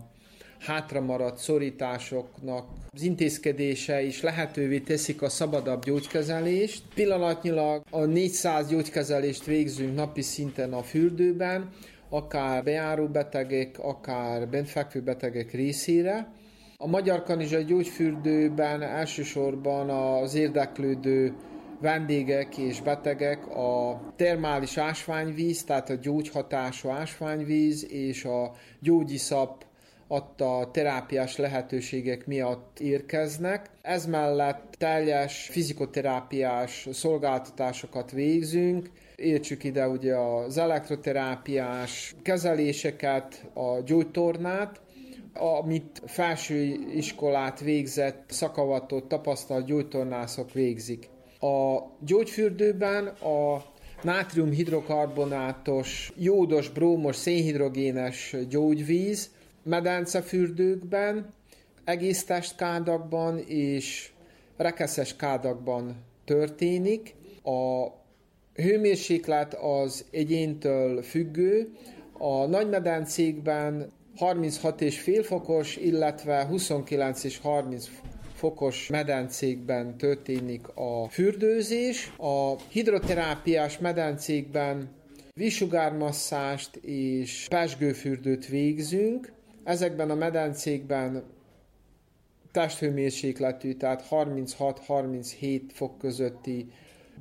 [0.63, 6.83] hátramaradt szorításoknak az intézkedése is lehetővé teszik a szabadabb gyógykezelést.
[6.95, 11.71] Pillanatnyilag a 400 gyógykezelést végzünk napi szinten a fürdőben,
[12.09, 16.33] akár bejáró betegek, akár bentfekvő betegek részére.
[16.77, 21.35] A Magyar Kanizsai Gyógyfürdőben elsősorban az érdeklődő
[21.81, 29.65] vendégek és betegek a termális ásványvíz, tehát a gyógyhatású ásványvíz és a gyógyiszap
[30.13, 33.71] adta terápiás lehetőségek miatt érkeznek.
[33.83, 44.81] Ez mellett teljes fizikoterápiás szolgáltatásosokat végzünk, értsük ide ugye az elektroterápiás kezeléseket, a gyógytornát,
[45.35, 51.09] amit felső iskolát végzett, szakavatott, tapasztalt gyógytornászok végzik.
[51.41, 53.65] A gyógyfürdőben a
[54.03, 59.31] nátriumhidrokarbonátos, jódos, brómos, szénhidrogénes gyógyvíz,
[59.63, 61.33] medencefürdőkben,
[61.85, 64.11] egész testkádakban és
[64.57, 67.15] rekeszes kádakban történik.
[67.43, 67.87] A
[68.55, 71.69] hőmérséklet az egyéntől függő,
[72.13, 77.89] a nagymedencékben 36 és fél fokos, illetve 29 és 30
[78.35, 84.89] fokos medencékben történik a fürdőzés, a hidroterápiás medencékben
[85.35, 89.33] vízsugármasszást és pesgőfürdőt végzünk.
[89.65, 91.23] Ezekben a medencékben
[92.53, 96.73] testhőmérsékletű, tehát 36-37 fok közötti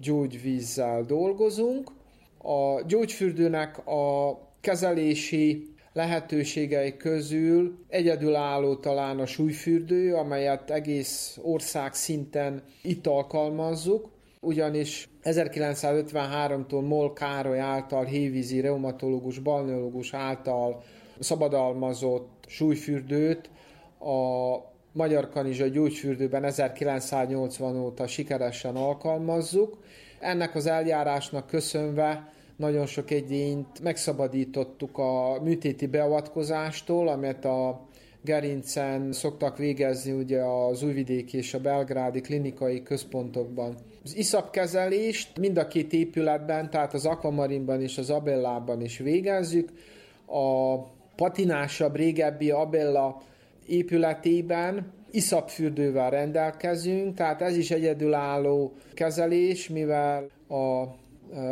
[0.02, 1.92] gyógyvízzel dolgozunk.
[2.38, 13.08] A gyógyfürdőnek a kezelési lehetőségei közül egyedülálló talán a súlyfürdő, amelyet egész ország szinten itt
[13.08, 20.84] alkalmazzuk, ugyanis 1953-tól Mol Károly által hévízi reumatológus, balneológus által
[21.22, 23.50] szabadalmazott súlyfürdőt
[24.00, 29.78] a Magyar Kanizsa gyógyfürdőben 1980 óta sikeresen alkalmazzuk.
[30.20, 37.88] Ennek az eljárásnak köszönve nagyon sok egyént megszabadítottuk a műtéti beavatkozástól, amit a
[38.24, 43.76] gerincen szoktak végezni ugye az újvidéki és a belgrádi klinikai központokban.
[44.04, 49.72] Az iszapkezelést mind a két épületben, tehát az Aquamarinban és az Abellában is végezzük.
[50.26, 50.76] A
[51.22, 53.22] patinásabb, régebbi Abella
[53.68, 60.84] épületében iszapfürdővel rendelkezünk, tehát ez is egyedülálló kezelés, mivel a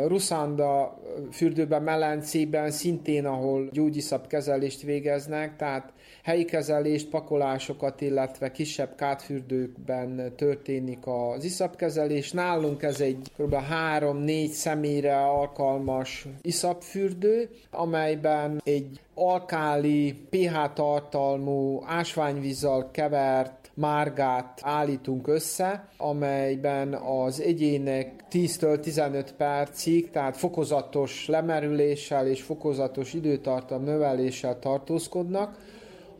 [0.06, 1.00] Ruszanda
[1.32, 5.92] fürdőben, Melencében szintén, ahol gyógyiszap kezelést végeznek, tehát
[6.22, 12.32] helyi kezelést, pakolásokat, illetve kisebb kátfürdőkben történik az iszapkezelés.
[12.32, 13.54] Nálunk ez egy kb.
[13.98, 26.94] 3-4 személyre alkalmas iszapfürdő, amelyben egy alkáli, pH tartalmú ásványvízzel kevert márgát állítunk össze, amelyben
[26.94, 35.56] az egyének 10-től 15 percig, tehát fokozatos lemerüléssel és fokozatos időtartam növeléssel tartózkodnak.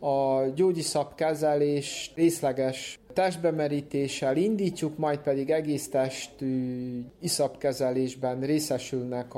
[0.01, 9.35] A gyógyiszap kezelés részleges testbemerítéssel indítjuk, majd pedig egész testű iszapkezelésben részesülnek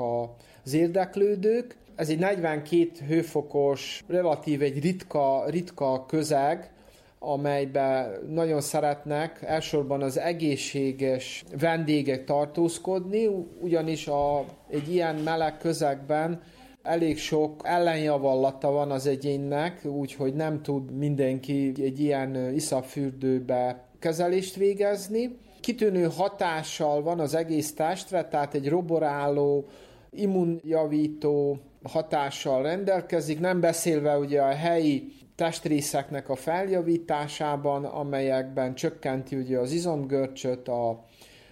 [0.63, 1.75] az érdeklődők.
[1.95, 6.71] Ez egy 42 hőfokos, relatív egy ritka, ritka közeg,
[7.19, 13.27] amelybe nagyon szeretnek elsősorban az egészséges vendégek tartózkodni,
[13.61, 16.41] ugyanis a, egy ilyen meleg közegben
[16.83, 25.37] elég sok ellenjavallata van az egyénnek, úgyhogy nem tud mindenki egy ilyen iszapfürdőbe kezelést végezni.
[25.59, 29.65] Kitűnő hatással van az egész testre, tehát egy roboráló,
[30.11, 39.71] immunjavító hatással rendelkezik, nem beszélve ugye a helyi testrészeknek a feljavításában, amelyekben csökkenti ugye az
[39.71, 41.05] izomgörcsöt, a,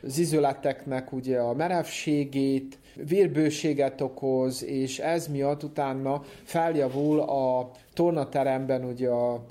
[0.04, 9.10] az izületeknek ugye a merevségét, vérbőséget okoz, és ez miatt utána feljavul a tornateremben ugye
[9.10, 9.46] a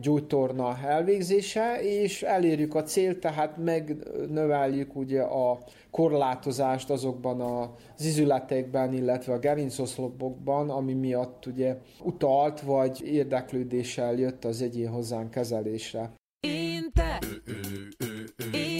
[0.00, 5.58] gyújtorna elvégzése, és elérjük a célt, tehát megnöveljük ugye a
[5.90, 14.62] korlátozást azokban az izületekben, illetve a gerincoszlopokban, ami miatt ugye utalt vagy érdeklődéssel jött az
[14.62, 16.10] egyén hozzánk kezelésre.
[16.40, 17.18] Én te,
[18.52, 18.75] én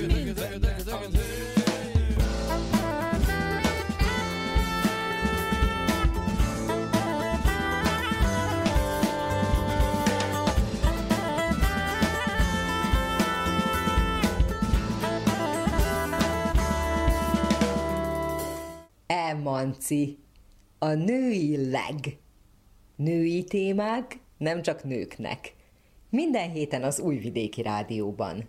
[0.00, 1.18] mind, ez mind.
[19.06, 20.18] Emanci,
[20.78, 22.18] a női leg.
[22.96, 25.54] Női témák nem csak nőknek.
[26.10, 28.44] Minden héten az Újvidéki Rádióban.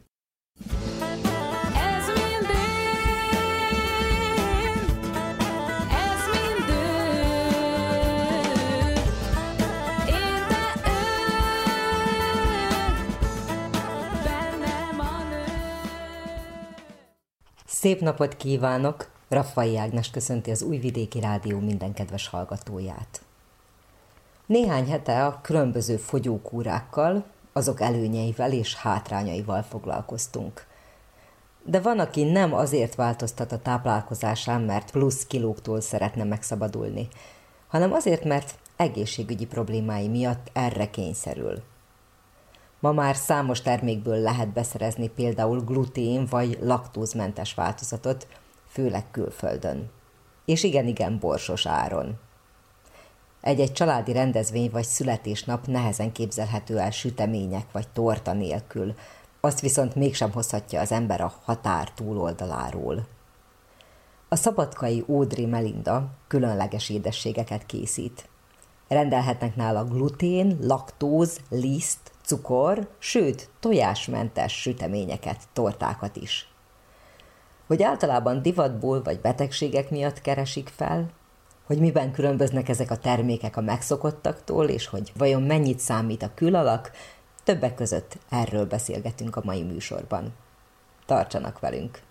[17.66, 19.19] Szép napot kívánok!
[19.30, 23.22] Raffai Ágnes köszönti az Újvidéki Rádió minden kedves hallgatóját.
[24.46, 30.66] Néhány hete a különböző fogyókúrákkal, azok előnyeivel és hátrányaival foglalkoztunk.
[31.64, 37.08] De van, aki nem azért változtat a táplálkozásán, mert plusz kilóktól szeretne megszabadulni,
[37.68, 41.64] hanem azért, mert egészségügyi problémái miatt erre kényszerül.
[42.80, 48.28] Ma már számos termékből lehet beszerezni például glutén vagy laktózmentes változatot,
[48.70, 49.90] főleg külföldön.
[50.46, 52.20] És igen-igen borsos áron.
[53.42, 58.94] Egy-egy családi rendezvény vagy születésnap nehezen képzelhető el sütemények vagy torta nélkül,
[59.40, 63.08] azt viszont mégsem hozhatja az ember a határ túloldaláról.
[64.30, 68.30] A szabadkai Ódri Melinda különleges édességeket készít.
[68.88, 76.49] Rendelhetnek nála glutén, laktóz, liszt, cukor, sőt, tojásmentes süteményeket, tortákat is.
[77.70, 81.10] Hogy általában divatból vagy betegségek miatt keresik fel,
[81.66, 86.92] hogy miben különböznek ezek a termékek a megszokottaktól, és hogy vajon mennyit számít a külalak,
[87.44, 90.34] többek között erről beszélgetünk a mai műsorban.
[91.06, 92.02] Tartsanak velünk!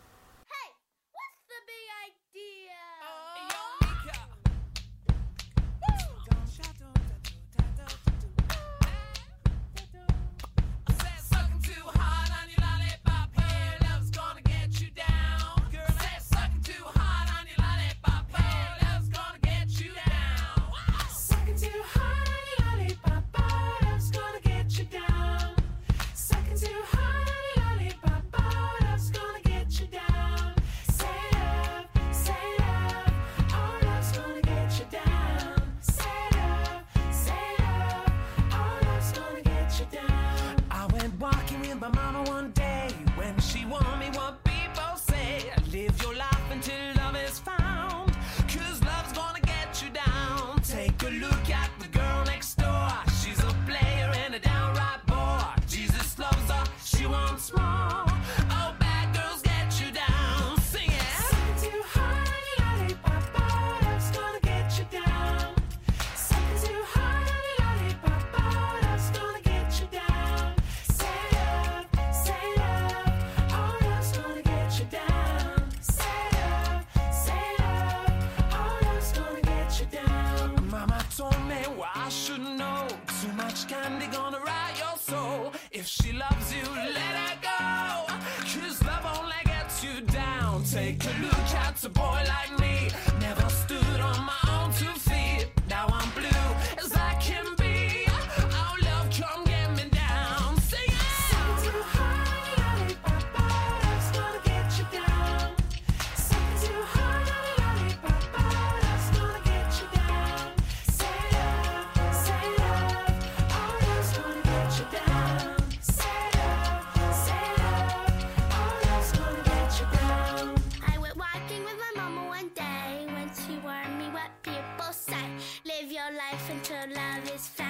[126.16, 127.67] life until love is found.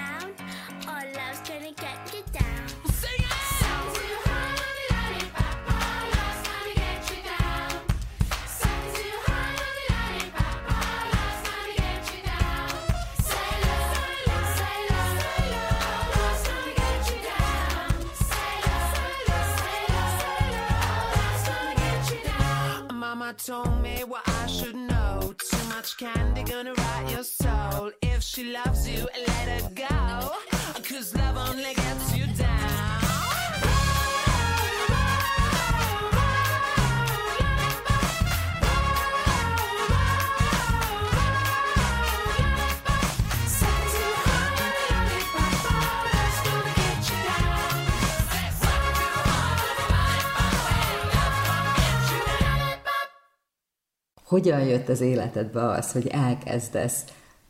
[25.89, 27.91] Much candy gonna rot your soul.
[28.03, 30.33] If she loves you, let her go.
[30.83, 32.58] Cause love only gets you down.
[54.29, 57.03] Hogyan jött az életedbe az, hogy elkezdesz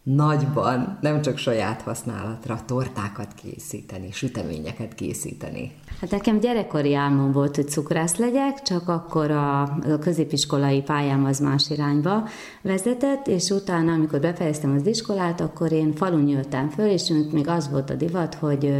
[0.04, 5.72] nagyban, nem csak saját használatra tortákat készíteni, süteményeket készíteni?
[6.02, 11.40] Hát nekem gyerekkori álmom volt, hogy cukrász legyek, csak akkor a, a középiskolai pályám az
[11.40, 12.28] más irányba
[12.62, 17.70] vezetett, és utána, amikor befejeztem az iskolát, akkor én falun jöttem föl, és még az
[17.70, 18.74] volt a divat, hogy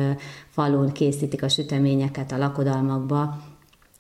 [0.50, 3.38] falun készítik a süteményeket a lakodalmakba,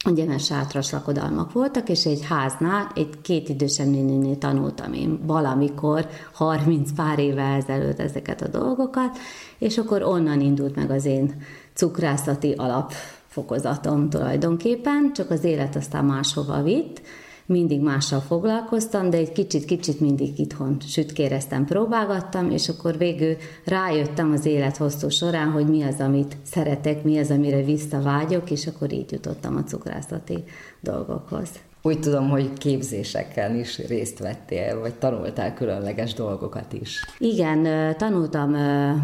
[0.05, 6.07] ugye mert sátras lakodalmak voltak, és egy háznál, egy két idősen néninél tanultam én valamikor,
[6.33, 9.17] 30 pár éve ezelőtt ezeket a dolgokat,
[9.57, 11.41] és akkor onnan indult meg az én
[11.73, 17.01] cukrászati alapfokozatom tulajdonképpen, csak az élet aztán máshova vitt,
[17.49, 23.35] mindig mással foglalkoztam, de egy kicsit-kicsit mindig itthon sütkéreztem, próbálgattam, és akkor végül
[23.65, 28.67] rájöttem az élet hosszú során, hogy mi az, amit szeretek, mi az, amire visszavágyok, és
[28.67, 30.43] akkor így jutottam a cukrászati
[30.81, 31.49] dolgokhoz.
[31.81, 37.05] Úgy tudom, hogy képzésekkel is részt vettél, vagy tanultál különleges dolgokat is.
[37.17, 38.55] Igen, tanultam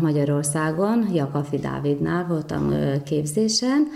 [0.01, 2.73] Magyarországon, Jakafi Dávidnál voltam
[3.03, 3.87] képzésen,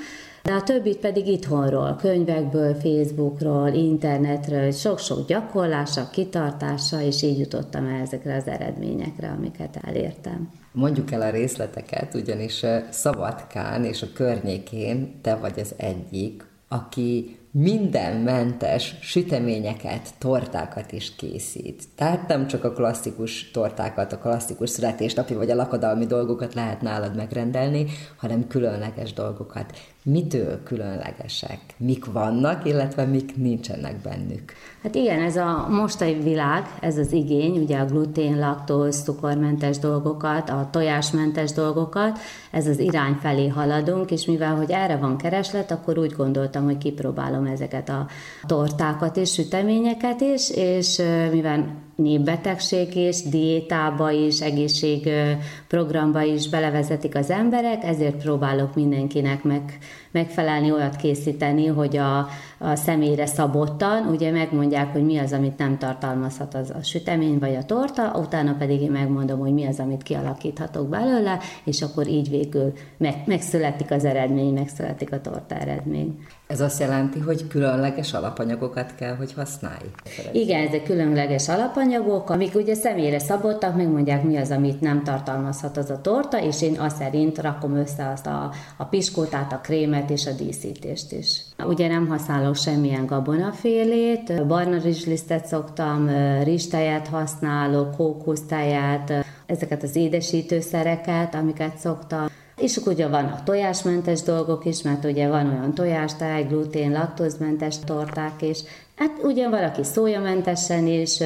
[0.50, 8.02] De a többit pedig itthonról, könyvekből, Facebookról, internetről, sok-sok gyakorlása, kitartása, és így jutottam el
[8.02, 10.52] ezekre az eredményekre, amiket elértem.
[10.72, 18.96] Mondjuk el a részleteket, ugyanis Szabadkán és a környékén te vagy az egyik, aki mindenmentes
[19.02, 21.84] süteményeket, tortákat is készít.
[21.96, 27.16] Tehát nem csak a klasszikus tortákat, a klasszikus születésnapi vagy a lakodalmi dolgokat lehet nálad
[27.16, 27.86] megrendelni,
[28.18, 29.78] hanem különleges dolgokat
[30.12, 34.54] mitől különlegesek, mik vannak, illetve mik nincsenek bennük.
[34.84, 40.50] Hát igen, ez a mostai világ, ez az igény, ugye a glutén, laktóz, cukormentes dolgokat,
[40.50, 42.20] a tojásmentes dolgokat,
[42.52, 46.78] ez az irány felé haladunk, és mivel, hogy erre van kereslet, akkor úgy gondoltam, hogy
[46.78, 48.08] kipróbálom ezeket a
[48.46, 51.02] tortákat és süteményeket is, és
[51.32, 59.78] mivel népbetegség is, diétába is, egészségprogramba is belevezetik az emberek, ezért próbálok mindenkinek meg,
[60.12, 62.18] megfelelni, olyat készíteni, hogy a,
[62.58, 67.56] a személyre szabottan, ugye megmondják, hogy mi az, amit nem tartalmazhat az a sütemény vagy
[67.56, 72.30] a torta, utána pedig én megmondom, hogy mi az, amit kialakíthatok belőle, és akkor így
[72.30, 76.20] végül meg, megszületik az eredmény, megszületik a torta eredmény.
[76.48, 79.86] Ez azt jelenti, hogy különleges alapanyagokat kell, hogy használj?
[80.32, 85.90] Igen, ezek különleges alapanyagok, amik ugye személyre szabottak, megmondják, mi az, amit nem tartalmazhat az
[85.90, 90.26] a torta, és én azt szerint rakom össze azt a, a piskótát, a krémet és
[90.26, 91.42] a díszítést is.
[91.66, 96.10] Ugye nem használok semmilyen gabonafélét, barna rizslisztet szoktam,
[96.44, 102.28] rizstejet használok, kókusztejet, ezeket az édesítőszereket, amiket szoktam.
[102.58, 107.80] És akkor ugye van a tojásmentes dolgok is, mert ugye van olyan tojástáj, glutén, laktózmentes
[107.80, 108.60] torták is,
[109.00, 111.20] Hát ugye valaki szójamentesen is,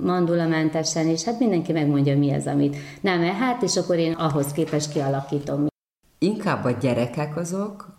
[0.00, 4.92] mandulamentesen is, hát mindenki megmondja, mi az, amit nem ehet, és akkor én ahhoz képest
[4.92, 5.66] kialakítom.
[6.18, 7.91] Inkább a gyerekek azok,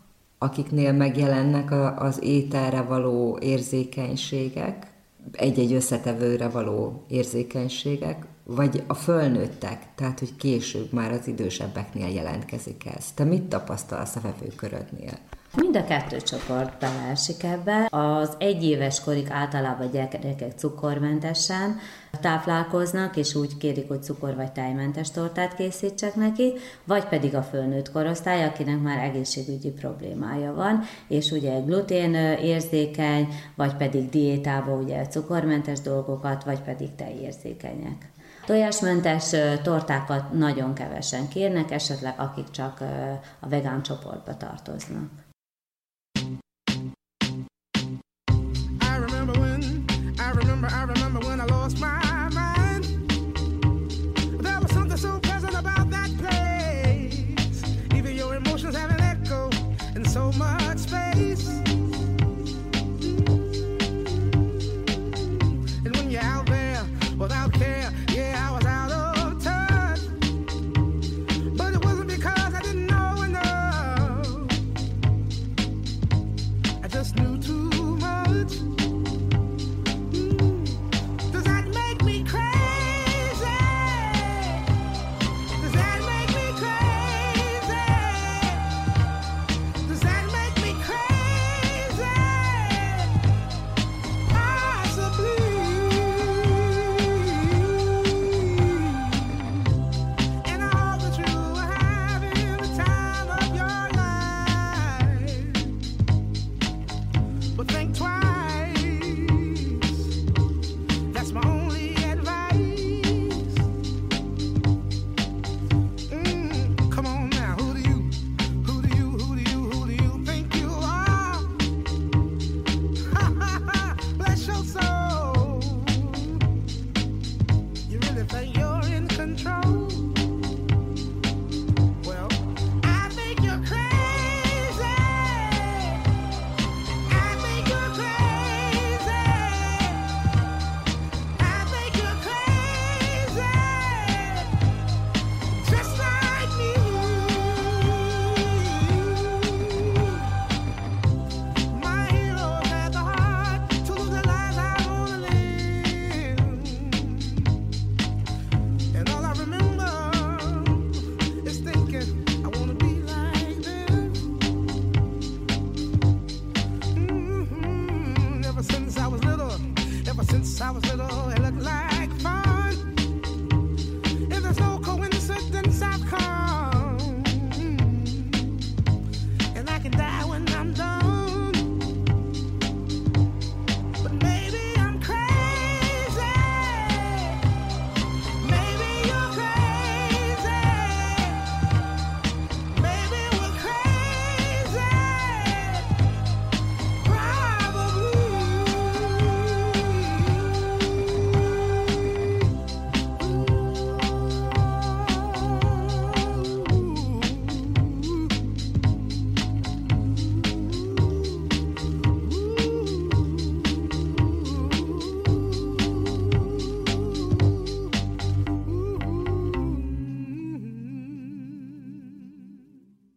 [0.43, 1.71] akiknél megjelennek
[2.01, 4.87] az ételre való érzékenységek,
[5.31, 13.11] egy-egy összetevőre való érzékenységek, vagy a fölnőttek, tehát hogy később már az idősebbeknél jelentkezik ez.
[13.11, 15.17] Te mit tapasztalsz a vevőkörödnél?
[15.55, 17.87] Mind a kettő csoport beleesik ebbe.
[17.89, 21.79] Az egyéves korig általában gyerekek cukormentesen
[22.21, 27.91] táplálkoznak, és úgy kérik, hogy cukor vagy tejmentes tortát készítsek neki, vagy pedig a fölnőtt
[27.91, 35.81] korosztály, akinek már egészségügyi problémája van, és ugye glutén érzékeny, vagy pedig diétába ugye cukormentes
[35.81, 38.11] dolgokat, vagy pedig tejérzékenyek.
[38.45, 42.81] Tojásmentes tortákat nagyon kevesen kérnek, esetleg akik csak
[43.39, 45.22] a vegán csoportba tartoznak.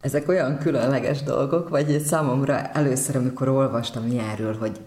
[0.07, 4.81] Ezek olyan különleges dolgok, vagy számomra először, amikor olvastam ilyenről, hogy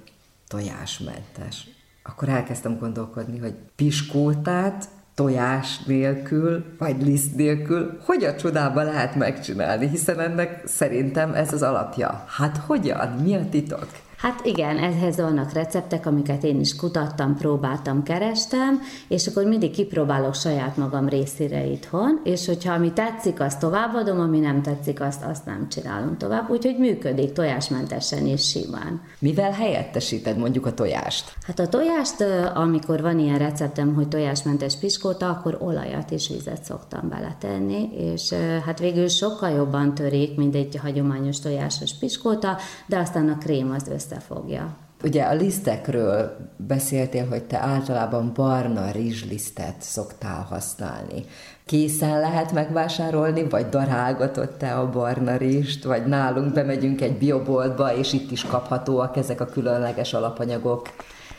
[0.48, 1.68] tojásmentes,
[2.04, 9.88] akkor elkezdtem gondolkodni, hogy piskótát tojás nélkül, vagy liszt nélkül, hogy a csodában lehet megcsinálni,
[9.88, 12.26] hiszen ennek szerintem ez az alapja.
[12.28, 13.08] Hát hogyan?
[13.08, 13.88] Mi a titok?
[14.22, 20.36] Hát igen, ehhez vannak receptek, amiket én is kutattam, próbáltam, kerestem, és akkor mindig kipróbálok
[20.36, 25.46] saját magam részére itthon, és hogyha ami tetszik, azt továbbadom, ami nem tetszik, azt, azt
[25.46, 29.02] nem csinálom tovább, úgyhogy működik tojásmentesen és simán.
[29.20, 31.34] Mivel helyettesíted mondjuk a tojást?
[31.48, 37.10] Hát a tojást, amikor van ilyen receptem, hogy tojásmentes piskóta, akkor olajat és vizet szoktam
[37.10, 38.34] beletenni, és
[38.66, 43.88] hát végül sokkal jobban törik, mint egy hagyományos tojásos piskóta, de aztán a krém az
[43.88, 44.76] össze összefogja.
[45.04, 51.26] Ugye a lisztekről beszéltél, hogy te általában barna rizslisztet szoktál használni.
[51.66, 58.14] Készen lehet megvásárolni, vagy darálgatod te a barna rizst, vagy nálunk bemegyünk egy bioboltba, és
[58.14, 60.90] itt is kaphatóak ezek a különleges alapanyagok.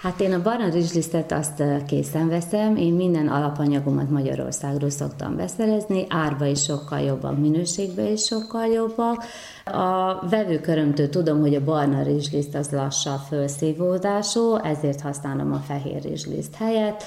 [0.01, 6.47] Hát én a barna rizslisztet azt készen veszem, én minden alapanyagomat Magyarországról szoktam beszerezni, árba
[6.47, 9.25] is sokkal jobbak, minőségben is sokkal jobbak.
[9.73, 16.55] A vevőkörömtől tudom, hogy a barna rizsliszt az lassabb felszívódású, ezért használom a fehér rizsliszt
[16.55, 17.03] helyett.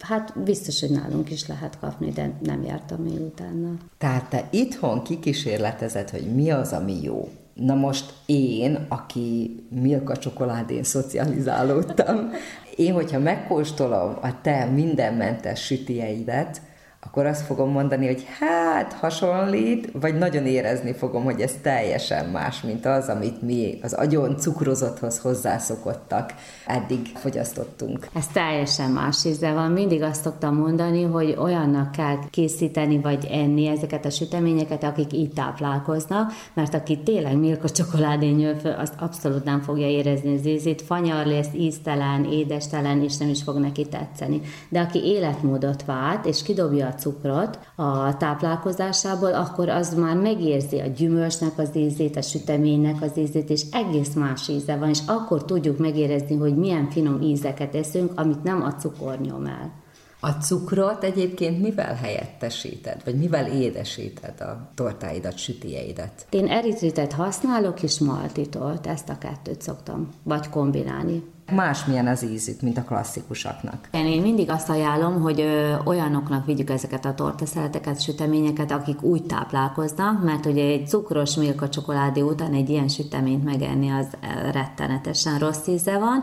[0.00, 3.68] Hát biztos, hogy nálunk is lehet kapni, de nem jártam még utána.
[3.98, 7.28] Tehát te itthon kikísérletezed, hogy mi az, ami jó.
[7.54, 12.30] Na most én, aki Milka csokoládén szocializálódtam,
[12.76, 16.60] én, hogyha megkóstolom a te mindenmentes sütieidet,
[17.06, 22.60] akkor azt fogom mondani, hogy hát hasonlít, vagy nagyon érezni fogom, hogy ez teljesen más,
[22.60, 26.34] mint az, amit mi az agyon cukrozotthoz hozzászokottak,
[26.66, 28.06] eddig fogyasztottunk.
[28.14, 29.70] Ez teljesen más íze van.
[29.70, 35.32] Mindig azt szoktam mondani, hogy olyannak kell készíteni vagy enni ezeket a süteményeket, akik így
[35.32, 40.82] táplálkoznak, mert aki tényleg milka csokoládén nyöl föl, azt abszolút nem fogja érezni az ízét,
[40.82, 44.40] fanyar lesz, íztelen, édestelen, és nem is fog neki tetszeni.
[44.68, 50.86] De aki életmódot vált, és kidobja a cukrot a táplálkozásából, akkor az már megérzi a
[50.86, 55.78] gyümölcsnek az ízét, a süteménynek az ízét, és egész más íze van, és akkor tudjuk
[55.78, 59.84] megérezni, hogy milyen finom ízeket eszünk, amit nem a cukor nyom el.
[60.20, 66.26] A cukrot egyébként mivel helyettesíted, vagy mivel édesíted a tortáidat, sütieidet?
[66.30, 71.22] Én eritritet használok, és maltitot, ezt a kettőt szoktam, vagy kombinálni.
[71.52, 73.88] Másmilyen az ízük, mint a klasszikusaknak.
[73.92, 75.44] Én mindig azt ajánlom, hogy
[75.84, 82.20] olyanoknak vigyük ezeket a tortaszeleteket, süteményeket, akik úgy táplálkoznak, mert ugye egy cukros milka csokoládé
[82.20, 84.06] után egy ilyen süteményt megenni az
[84.52, 86.22] rettenetesen rossz íze van,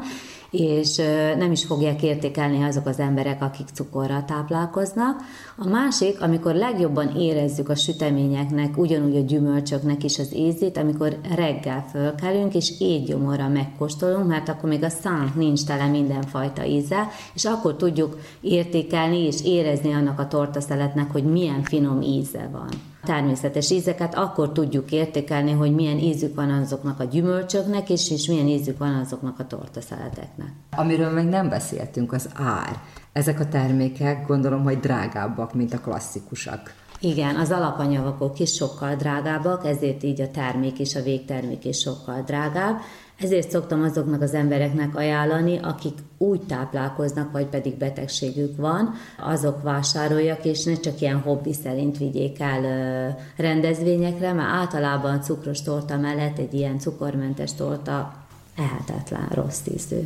[0.53, 0.95] és
[1.37, 5.21] nem is fogják értékelni azok az emberek, akik cukorral táplálkoznak.
[5.57, 11.85] A másik, amikor legjobban érezzük a süteményeknek, ugyanúgy a gyümölcsöknek is az ízét, amikor reggel
[11.91, 17.75] fölkelünk, és étgyomorra megkóstolunk, mert akkor még a szánk nincs tele mindenfajta íze, és akkor
[17.75, 22.69] tudjuk értékelni és érezni annak a tortaszeletnek, hogy milyen finom íze van
[23.03, 28.47] természetes ízeket, akkor tudjuk értékelni, hogy milyen ízük van azoknak a gyümölcsöknek, és, és milyen
[28.47, 30.51] ízük van azoknak a tortaszeleteknek.
[30.75, 32.81] Amiről még nem beszéltünk, az ár.
[33.11, 36.73] Ezek a termékek gondolom, hogy drágábbak, mint a klasszikusak.
[36.99, 42.21] Igen, az alapanyagok is sokkal drágábbak, ezért így a termék és a végtermék is sokkal
[42.25, 42.79] drágább.
[43.23, 50.45] Ezért szoktam azoknak az embereknek ajánlani, akik úgy táplálkoznak, vagy pedig betegségük van, azok vásároljak,
[50.45, 56.53] és ne csak ilyen hobbi szerint vigyék el rendezvényekre, mert általában cukros torta mellett egy
[56.53, 59.99] ilyen cukormentes torta ehetetlen rossz ízű.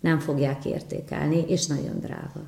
[0.00, 2.42] Nem fogják értékelni, és nagyon drága.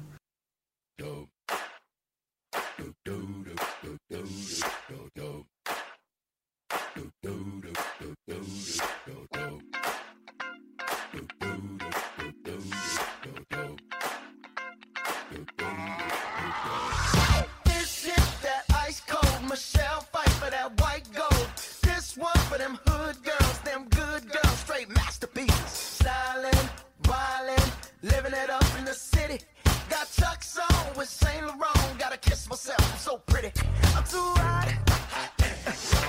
[34.13, 34.69] too hot.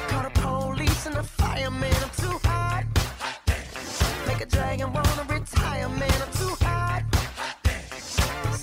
[0.10, 2.84] The police and the fireman, I'm too hot.
[4.28, 7.04] Make a dragon wanna retire, man, I'm too hot.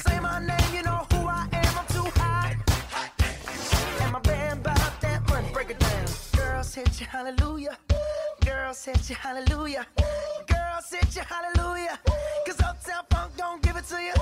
[0.05, 2.55] Say my name, you know who I am, I'm too hot.
[4.03, 4.21] And my
[5.01, 6.07] that break it down.
[6.37, 7.79] Girls hit you, hallelujah.
[8.45, 9.87] Girls hit you, hallelujah.
[10.53, 11.99] Girls hit you, hallelujah.
[12.47, 14.20] Cause Uptown Funk don't give it to you.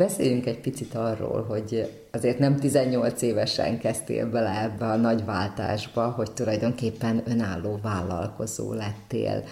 [0.00, 6.10] Beszéljünk egy picit arról, hogy azért nem 18 évesen kezdtél bele ebbe a nagy váltásba,
[6.10, 9.44] hogy tulajdonképpen önálló vállalkozó lettél.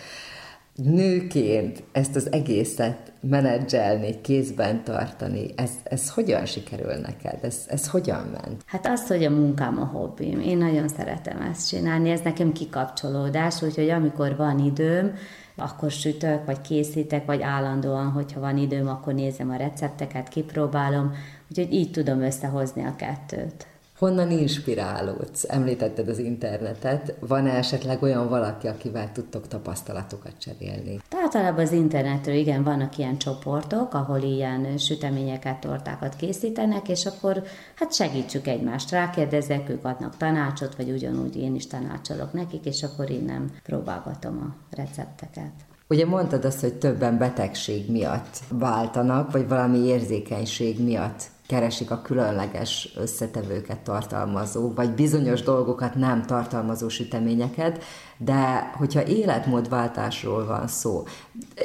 [0.74, 7.38] Nőként ezt az egészet menedzselni, kézben tartani, ez, ez hogyan sikerül neked?
[7.42, 8.62] Ez, ez hogyan ment?
[8.66, 10.40] Hát az, hogy a munkám a hobbim.
[10.40, 15.14] Én nagyon szeretem ezt csinálni, ez nekem kikapcsolódás, úgyhogy amikor van időm,
[15.60, 21.12] akkor sütök, vagy készítek, vagy állandóan, hogyha van időm, akkor nézem a recepteket, kipróbálom,
[21.50, 23.66] úgyhogy így tudom összehozni a kettőt.
[23.98, 25.44] Honnan inspirálódsz?
[25.48, 27.14] Említetted az internetet.
[27.20, 31.00] Van-e esetleg olyan valaki, akivel tudtok tapasztalatokat cserélni?
[31.22, 37.42] Általában az internetről igen, vannak ilyen csoportok, ahol ilyen süteményeket, tortákat készítenek, és akkor
[37.74, 43.10] hát segítsük egymást, rákérdezek, ők adnak tanácsot, vagy ugyanúgy én is tanácsolok nekik, és akkor
[43.10, 45.52] innen próbálgatom a recepteket.
[45.88, 52.92] Ugye mondtad azt, hogy többen betegség miatt váltanak, vagy valami érzékenység miatt keresik a különleges
[52.96, 57.84] összetevőket tartalmazó, vagy bizonyos dolgokat nem tartalmazó süteményeket,
[58.18, 61.04] de hogyha életmódváltásról van szó,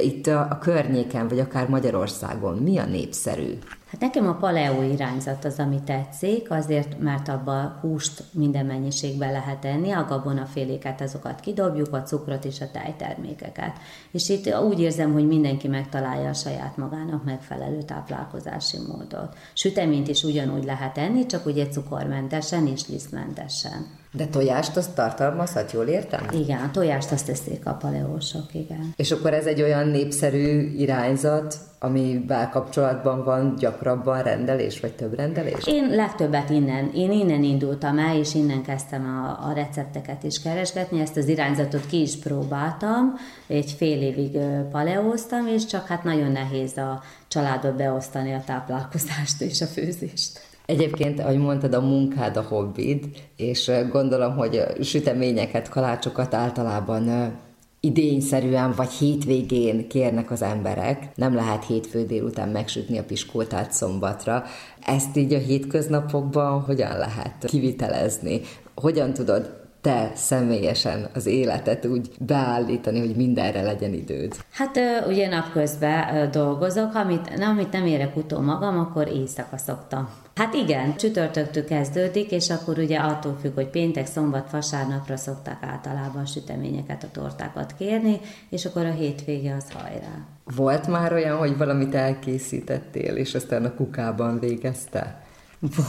[0.01, 3.57] itt a, a környéken, vagy akár Magyarországon mi a népszerű?
[3.93, 9.65] Hát nekem a paleo irányzat az, ami tetszik, azért, mert abba húst minden mennyiségben lehet
[9.65, 13.77] enni, a gabonaféléket azokat kidobjuk, a cukrot és a tejtermékeket.
[14.11, 19.37] És itt úgy érzem, hogy mindenki megtalálja a saját magának megfelelő táplálkozási módot.
[19.53, 24.01] Süteményt is ugyanúgy lehet enni, csak ugye cukormentesen és lisztmentesen.
[24.15, 26.27] De tojást azt tartalmazhat, jól értem?
[26.31, 28.93] Igen, a tojást azt teszik a paleósok, igen.
[28.95, 35.67] És akkor ez egy olyan népszerű irányzat, amivel kapcsolatban van gyakrabban rendelés, vagy több rendelés?
[35.67, 40.99] Én legtöbbet innen, én innen indultam el, és innen kezdtem a, a recepteket is keresgetni,
[40.99, 43.13] ezt az irányzatot ki is próbáltam,
[43.47, 44.37] egy fél évig
[44.71, 50.51] paleóztam, és csak hát nagyon nehéz a családba beosztani a táplálkozást és a főzést.
[50.65, 53.05] Egyébként, ahogy mondtad, a munkád a hobbid,
[53.35, 57.33] és gondolom, hogy süteményeket, kalácsokat általában
[57.79, 61.09] idényszerűen vagy hétvégén kérnek az emberek.
[61.15, 64.43] Nem lehet hétfő délután megsütni a piskótát szombatra.
[64.85, 68.41] Ezt így a hétköznapokban hogyan lehet kivitelezni?
[68.75, 74.35] Hogyan tudod te személyesen az életet úgy beállítani, hogy mindenre legyen időd?
[74.51, 80.09] Hát ugye napközben dolgozok, amit, amit nem érek utó magam, akkor éjszaka szoktam.
[80.35, 86.25] Hát igen, csütörtöktől kezdődik, és akkor ugye attól függ, hogy péntek, szombat, vasárnapra szoktak általában
[86.25, 88.19] süteményeket, a tortákat kérni,
[88.49, 90.27] és akkor a hétvége az hajrá.
[90.55, 95.21] Volt már olyan, hogy valamit elkészítettél, és aztán a kukában végezte?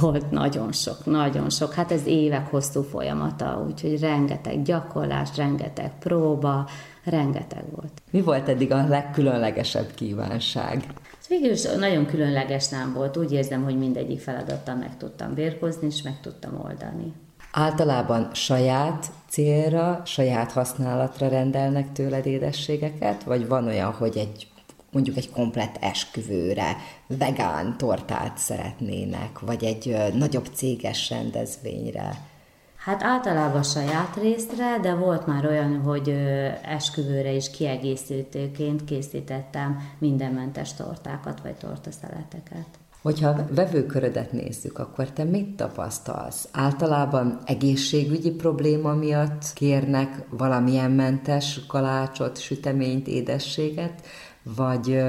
[0.01, 1.73] Volt nagyon sok, nagyon sok.
[1.73, 6.69] Hát ez évek hosszú folyamata, úgyhogy rengeteg gyakorlás, rengeteg próba,
[7.05, 8.03] rengeteg volt.
[8.11, 10.87] Mi volt eddig a legkülönlegesebb kívánság?
[11.29, 13.17] Végül is nagyon különleges nem volt.
[13.17, 17.13] Úgy érzem, hogy mindegyik feladattal meg tudtam bérkozni, és meg tudtam oldani.
[17.53, 24.49] Általában saját célra, saját használatra rendelnek tőled édességeket, vagy van olyan, hogy egy
[24.95, 26.77] mondjuk egy komplett esküvőre
[27.07, 32.33] vegán tortát szeretnének, vagy egy nagyobb céges rendezvényre?
[32.77, 36.09] Hát általában saját részre, de volt már olyan, hogy
[36.63, 42.67] esküvőre is kiegészítőként készítettem mindenmentes tortákat vagy tortaszeleteket.
[43.03, 46.49] Hogyha a vevőkörödet nézzük, akkor te mit tapasztalsz?
[46.53, 54.07] Általában egészségügyi probléma miatt kérnek valamilyen mentes kalácsot, süteményt, édességet,
[54.57, 55.03] vagy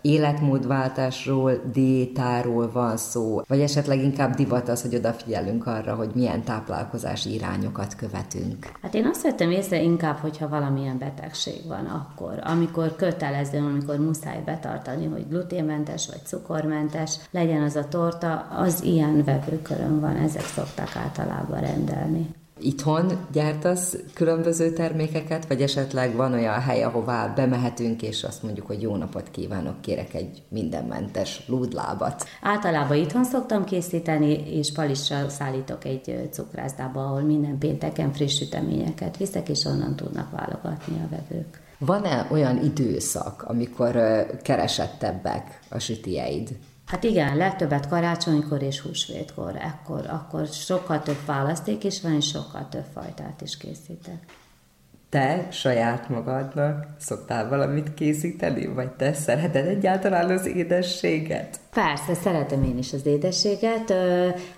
[0.00, 7.34] életmódváltásról, diétáról van szó, vagy esetleg inkább divat az, hogy odafigyelünk arra, hogy milyen táplálkozási
[7.34, 8.72] irányokat követünk.
[8.82, 14.42] Hát én azt vettem észre inkább, hogyha valamilyen betegség van akkor, amikor kötelező, amikor muszáj
[14.44, 20.96] betartani, hogy gluténmentes vagy cukormentes legyen az a torta, az ilyen vevőkörön van, ezek szoktak
[20.96, 22.34] általában rendelni.
[22.60, 28.82] Itthon gyártasz különböző termékeket, vagy esetleg van olyan hely, ahová bemehetünk, és azt mondjuk, hogy
[28.82, 32.24] jó napot kívánok, kérek egy mindenmentes lúdlábat.
[32.42, 39.48] Általában itthon szoktam készíteni, és Palissal szállítok egy cukrászdába, ahol minden pénteken friss süteményeket viszek,
[39.48, 41.62] és onnan tudnak válogatni a vevők.
[41.78, 46.48] Van-e olyan időszak, amikor keresettebbek a sütieid?
[46.94, 52.66] Hát igen, legtöbbet karácsonykor és húsvétkor, ekkor, akkor sokkal több választék is van, és sokkal
[52.70, 54.24] több fajtát is készítek.
[55.08, 61.60] Te saját magadnak szoktál valamit készíteni, vagy te szereted egyáltalán az édességet?
[61.70, 63.92] Persze, szeretem én is az édességet.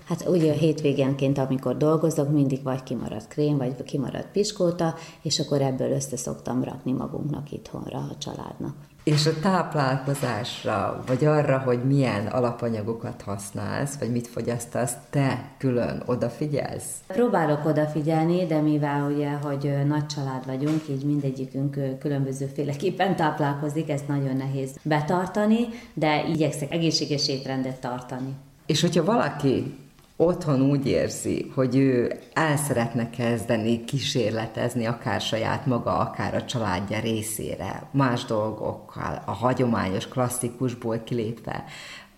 [0.05, 5.61] Hát ugye a hétvégenként, amikor dolgozok, mindig vagy kimarad krém, vagy kimarad piskóta, és akkor
[5.61, 8.74] ebből össze szoktam rakni magunknak itthonra, a családnak.
[9.07, 16.87] És a táplálkozásra, vagy arra, hogy milyen alapanyagokat használsz, vagy mit fogyasztasz, te külön odafigyelsz?
[17.07, 24.37] Próbálok odafigyelni, de mivel ugye, hogy nagy család vagyunk, így mindegyikünk különbözőféleképpen táplálkozik, ezt nagyon
[24.37, 28.35] nehéz betartani, de igyekszek egészséges étrendet tartani.
[28.67, 29.79] És hogyha valaki
[30.17, 37.01] otthon úgy érzi, hogy ő el szeretne kezdeni kísérletezni akár saját maga, akár a családja
[37.01, 41.64] részére, más dolgokkal, a hagyományos, klasszikusból kilépve,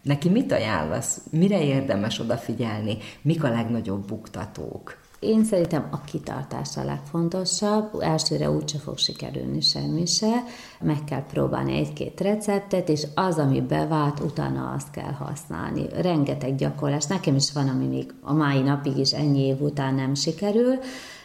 [0.02, 1.20] neki mit ajánlasz?
[1.30, 2.98] Mire érdemes odafigyelni?
[3.22, 5.07] Mik a legnagyobb buktatók?
[5.20, 8.00] Én szerintem a kitartás a legfontosabb.
[8.00, 10.44] Elsőre úgyse fog sikerülni semmi se.
[10.80, 15.86] Meg kell próbálni egy-két receptet, és az, ami bevált, utána azt kell használni.
[16.00, 17.06] Rengeteg gyakorlás.
[17.06, 20.78] Nekem is van, ami még a mai napig is ennyi év után nem sikerül.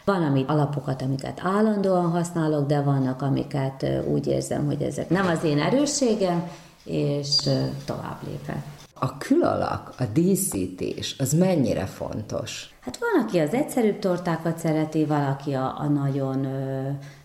[0.04, 5.44] Van, ami alapokat, amiket állandóan használok, de vannak, amiket úgy érzem, hogy ezek nem az
[5.44, 6.50] én erősségem,
[6.84, 7.36] és
[7.84, 8.64] tovább lépek.
[8.94, 12.73] A külalak, a díszítés, az mennyire fontos?
[12.84, 16.46] Hát van, aki az egyszerűbb tortákat szereti, valaki a, a nagyon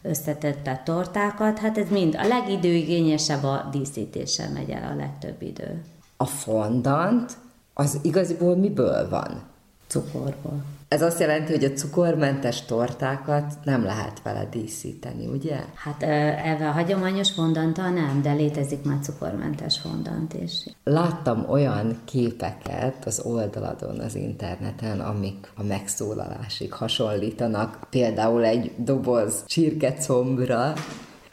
[0.02, 5.84] összetett tortákat, hát ez mind a legidőigényesebb a díszítéssel megy el a legtöbb idő.
[6.18, 7.38] A fondant
[7.74, 9.42] az igaziból miből van?
[9.88, 10.64] Cukorból.
[10.90, 15.58] Ez azt jelenti, hogy a cukormentes tortákat nem lehet vele díszíteni, ugye?
[15.76, 20.66] Hát ebben a hagyományos fondanttal nem, de létezik már cukormentes fondant is.
[20.84, 30.74] Láttam olyan képeket az oldaladon, az interneten, amik a megszólalásig hasonlítanak, például egy doboz csirkecombra,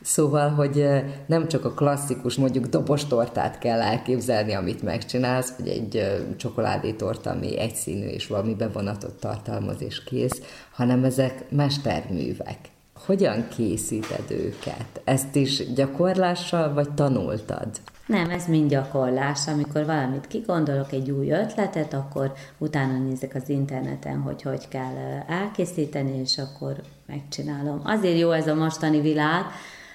[0.07, 0.87] Szóval, hogy
[1.27, 8.07] nem csak a klasszikus, mondjuk dobostortát kell elképzelni, amit megcsinálsz, vagy egy csokoládétorta, ami egyszínű
[8.07, 10.41] és valami bevonatot tartalmaz és kész,
[10.73, 12.59] hanem ezek mesterművek.
[13.07, 15.01] Hogyan készíted őket?
[15.05, 17.69] Ezt is gyakorlással vagy tanultad?
[18.07, 19.47] Nem, ez mind gyakorlás.
[19.47, 26.19] Amikor valamit kigondolok, egy új ötletet, akkor utána nézek az interneten, hogy hogy kell elkészíteni,
[26.19, 27.81] és akkor megcsinálom.
[27.85, 29.45] Azért jó ez a mostani világ,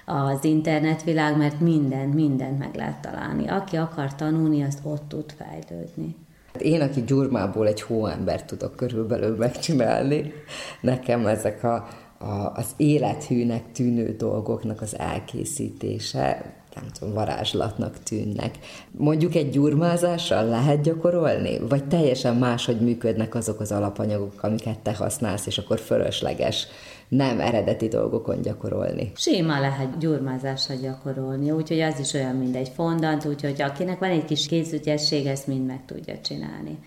[0.06, 3.48] az internetvilág, mert minden, mindent meg lehet találni.
[3.48, 6.16] Aki akar tanulni, az ott tud fejlődni.
[6.60, 10.34] Én, aki gyurmából egy hóember tudok körülbelül megcsinálni,
[10.82, 11.88] nekem ezek a,
[12.18, 18.58] a, az élethűnek tűnő dolgoknak az elkészítése nem tudom, varázslatnak tűnnek.
[18.92, 21.60] Mondjuk egy gyurmázással lehet gyakorolni?
[21.60, 26.68] Vagy teljesen máshogy működnek azok az alapanyagok, amiket te használsz, és akkor fölösleges
[27.12, 29.12] nem eredeti dolgokon gyakorolni.
[29.16, 34.26] Sima lehet gyurmázással gyakorolni, úgyhogy az is olyan, mint egy fondant, úgyhogy akinek van egy
[34.26, 36.80] kis kézügyesség, ezt mind meg tudja csinálni.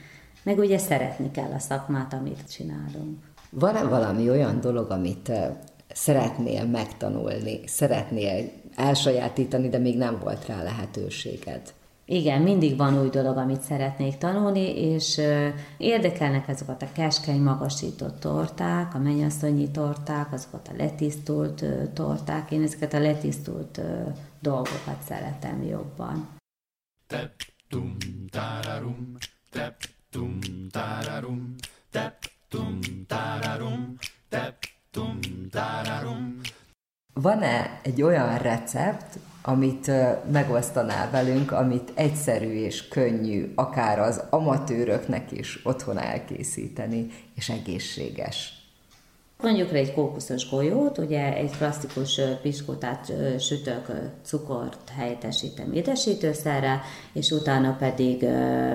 [0.43, 3.19] Meg ugye szeretni kell a szakmát, amit csinálunk.
[3.51, 5.33] Van-e valami olyan dolog, amit
[5.93, 11.73] szeretnél megtanulni, szeretnél elsajátítani, de még nem volt rá lehetőséged?
[12.07, 15.21] Igen, mindig van új dolog, amit szeretnék tanulni, és
[15.79, 22.51] érdekelnek azokat a keskeny, magasított torták, a mennyasszonyi torták, azokat a letisztult torták.
[22.51, 23.81] Én ezeket a letisztult
[24.41, 26.29] dolgokat szeretem jobban.
[27.07, 27.33] Tep,
[27.69, 27.97] tum,
[28.31, 29.13] tararum,
[29.51, 29.77] tep,
[30.11, 30.39] tum,
[30.71, 31.55] tararum,
[31.91, 32.17] tep,
[32.49, 33.95] tum, tararum,
[34.29, 34.57] tep,
[34.91, 35.19] tum,
[35.51, 36.41] tararum.
[37.13, 39.91] Van-e egy olyan recept, amit
[40.33, 48.63] megosztanál velünk, amit egyszerű és könnyű, akár az amatőröknek is otthon elkészíteni, és egészséges.
[49.43, 53.91] Mondjuk rá egy kókuszos golyót, ugye egy klasszikus piskótát sütök,
[54.23, 56.81] cukort helyettesítem édesítőszerre,
[57.13, 58.21] és utána pedig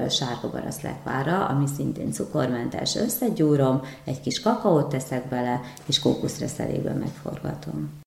[0.09, 7.99] sárga baraszlekvára, ami szintén cukormentes, összegyúrom, egy kis kakaót teszek bele, és kókuszreszelékben megforgatom.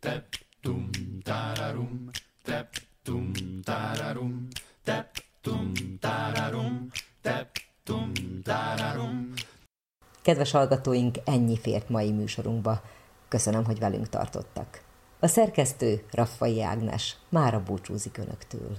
[0.00, 0.24] Tep
[0.60, 0.90] tum
[1.22, 2.10] tararum,
[2.44, 2.68] tep
[3.02, 3.32] tum
[3.62, 4.48] tararum,
[4.84, 6.88] tep tum tararum,
[7.22, 7.50] tep
[7.82, 9.32] tum tararum.
[10.22, 12.82] Kedves hallgatóink, ennyi fért mai műsorunkba.
[13.28, 14.82] Köszönöm, hogy velünk tartottak.
[15.20, 18.76] A szerkesztő Raffai Ágnes mára búcsúzik Önöktől.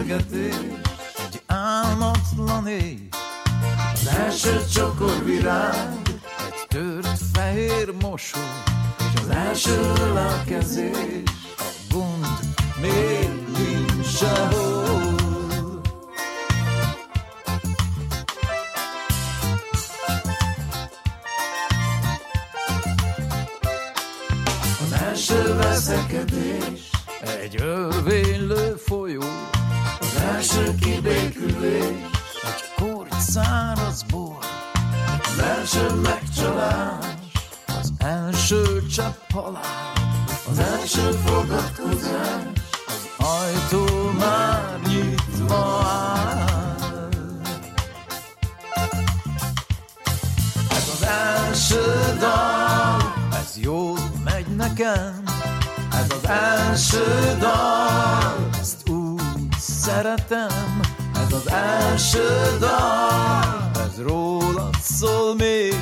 [0.00, 0.54] Beszélgetés,
[1.26, 3.08] egy álmatlan éj.
[3.92, 5.98] Az első csokor virág,
[6.38, 8.38] egy tört fehér mosó,
[8.98, 11.22] és az első ölelkezés,
[11.58, 12.26] a gond
[12.80, 15.18] még nincs sehol.
[24.80, 26.90] Az első veszekedés,
[27.42, 27.90] egy folyó,
[30.40, 31.84] első kibékülés,
[32.42, 34.38] egy korty száraz bor,
[35.22, 37.04] az első megcsalás,
[37.66, 39.92] az első csepp halál,
[40.50, 42.42] az első fogadkozás,
[42.86, 47.08] az ajtó már nyitva áll.
[50.70, 55.22] Ez az első dal, ez jól megy nekem,
[55.92, 58.09] ez az első dal,
[59.90, 60.80] szeretem,
[61.14, 65.74] ez az első dal, ez rólad szól még,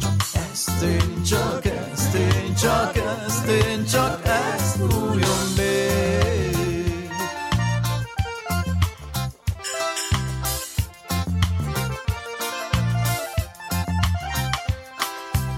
[0.00, 0.14] csak
[0.50, 7.10] ezt én, csak ezt én, csak ezt én, csak ezt újon még.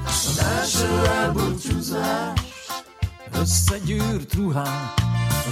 [0.07, 2.41] Az első elbúcsúzás,
[3.33, 4.98] összegyűrt ruhán,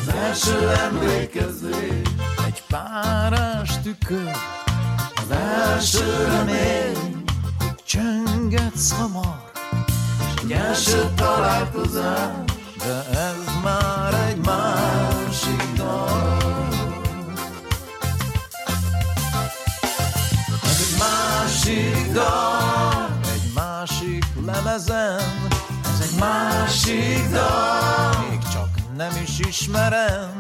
[0.07, 2.07] az első emlékezés,
[2.47, 4.31] egy párás tükör,
[5.15, 7.25] az első remény,
[7.59, 9.51] hogy csöngetsz hamar,
[10.35, 12.31] és egy első találkozás,
[12.79, 16.69] de ez már egy másik dal.
[20.63, 25.49] Ez egy másik dal, egy másik lemezen,
[25.85, 28.36] ez egy másik dal,
[28.97, 30.37] nem is ismerem,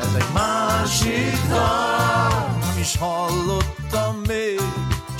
[0.00, 4.60] ez egy másik dal, nem is hallottam még,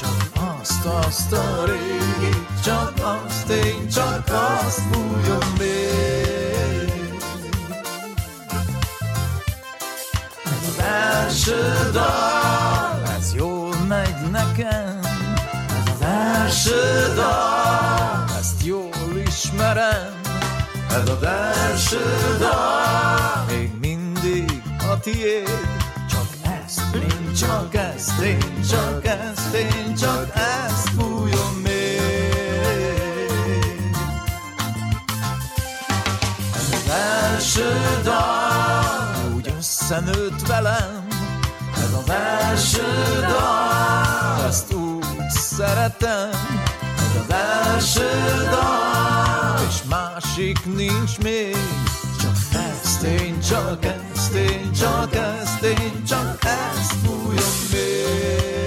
[0.00, 4.24] csak azt, azt a régi, csak azt én, csak
[4.64, 6.92] azt bújom még.
[10.44, 15.00] Ez az első dal, ez jól megy nekem,
[15.68, 20.21] ez az első dal, ezt jól ismerem,
[20.92, 25.58] ez az első dal, még mindig a tiéd,
[26.10, 26.28] csak
[26.64, 32.00] ezt, én csak ezt, én csak ezt, én csak ezt fújom még.
[36.54, 41.06] Ez az első dal, úgy összenőtt velem,
[41.76, 46.30] ez az első dal, ezt úgy szeretem,
[46.96, 48.10] ez az első
[48.50, 49.11] dal,
[50.36, 51.56] másik nincs még,
[52.20, 58.61] csak ezt, én csak ezt, én csak ezt, én csak ezt fújom még.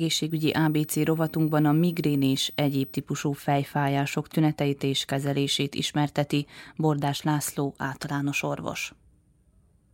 [0.00, 6.46] Egészségügyi ABC rovatunkban a migrén és egyéb típusú fejfájások tüneteit és kezelését ismerteti
[6.76, 8.92] Bordás László általános orvos.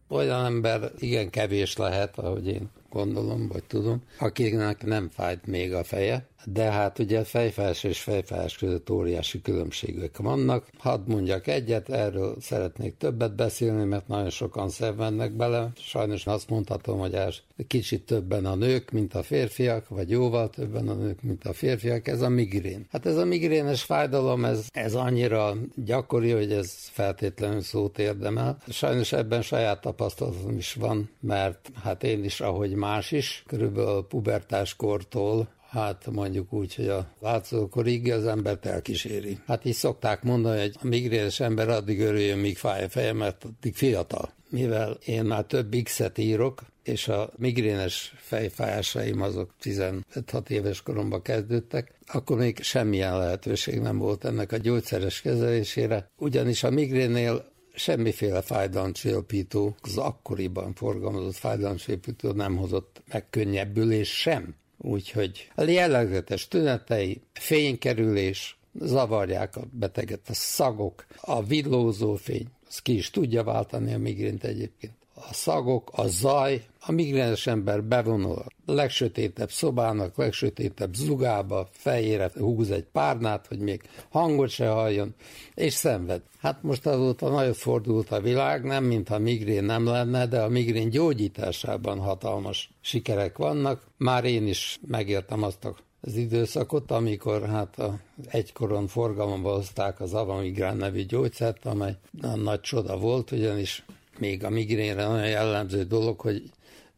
[0.08, 5.84] Olyan ember igen kevés lehet, ahogy én gondolom, vagy tudom, akinek nem fájt még a
[5.84, 10.66] feje, de hát ugye fejfájás és fejfájás között óriási különbségek vannak.
[10.78, 15.70] Hadd mondjak egyet, erről szeretnék többet beszélni, mert nagyon sokan szenvednek bele.
[15.76, 17.36] Sajnos azt mondhatom, hogy ez
[17.66, 22.08] kicsit többen a nők, mint a férfiak, vagy jóval többen a nők, mint a férfiak,
[22.08, 22.86] ez a migrén.
[22.90, 28.58] Hát ez a migrénes fájdalom, ez, ez annyira gyakori, hogy ez feltétlenül szót érdemel.
[28.68, 35.54] Sajnos ebben saját tapasztalatom is van, mert hát én is, ahogy más is, körülbelül pubertáskortól
[35.76, 39.38] hát mondjuk úgy, hogy a látszókorig az embert elkíséri.
[39.46, 43.44] Hát így szokták mondani, hogy a migrénes ember addig örüljön, míg fáj a feje, mert
[43.44, 44.32] addig fiatal.
[44.50, 51.94] Mivel én már több X-et írok, és a migrénes fejfájásaim azok 15-6 éves koromban kezdődtek,
[52.06, 59.76] akkor még semmilyen lehetőség nem volt ennek a gyógyszeres kezelésére, ugyanis a migrénnél semmiféle fájdalomcsillapító,
[59.80, 64.54] az akkoriban forgalmazott fájdalomcsillapító nem hozott megkönnyebbülés sem.
[64.78, 72.96] Úgyhogy a jellegzetes tünetei, fénykerülés, zavarják a beteget, a szagok, a villózó fény, az ki
[72.96, 74.92] is tudja váltani a migrént egyébként.
[75.14, 82.70] A szagok, a zaj, a migrénes ember bevonul a legsötétebb szobának, legsötétebb zugába, fejére húz
[82.70, 85.14] egy párnát, hogy még hangot se halljon,
[85.54, 86.22] és szenved.
[86.38, 90.90] Hát most azóta nagyot fordult a világ, nem mintha migrén nem lenne, de a migrén
[90.90, 93.82] gyógyításában hatalmas sikerek vannak.
[93.96, 97.98] Már én is megértem azt a az időszakot, amikor hát a
[98.28, 101.96] egykoron forgalomba hozták az Avamigrán nevű gyógyszert, amely
[102.34, 103.84] nagy csoda volt, ugyanis
[104.18, 106.42] még a migrénre nagyon jellemző dolog, hogy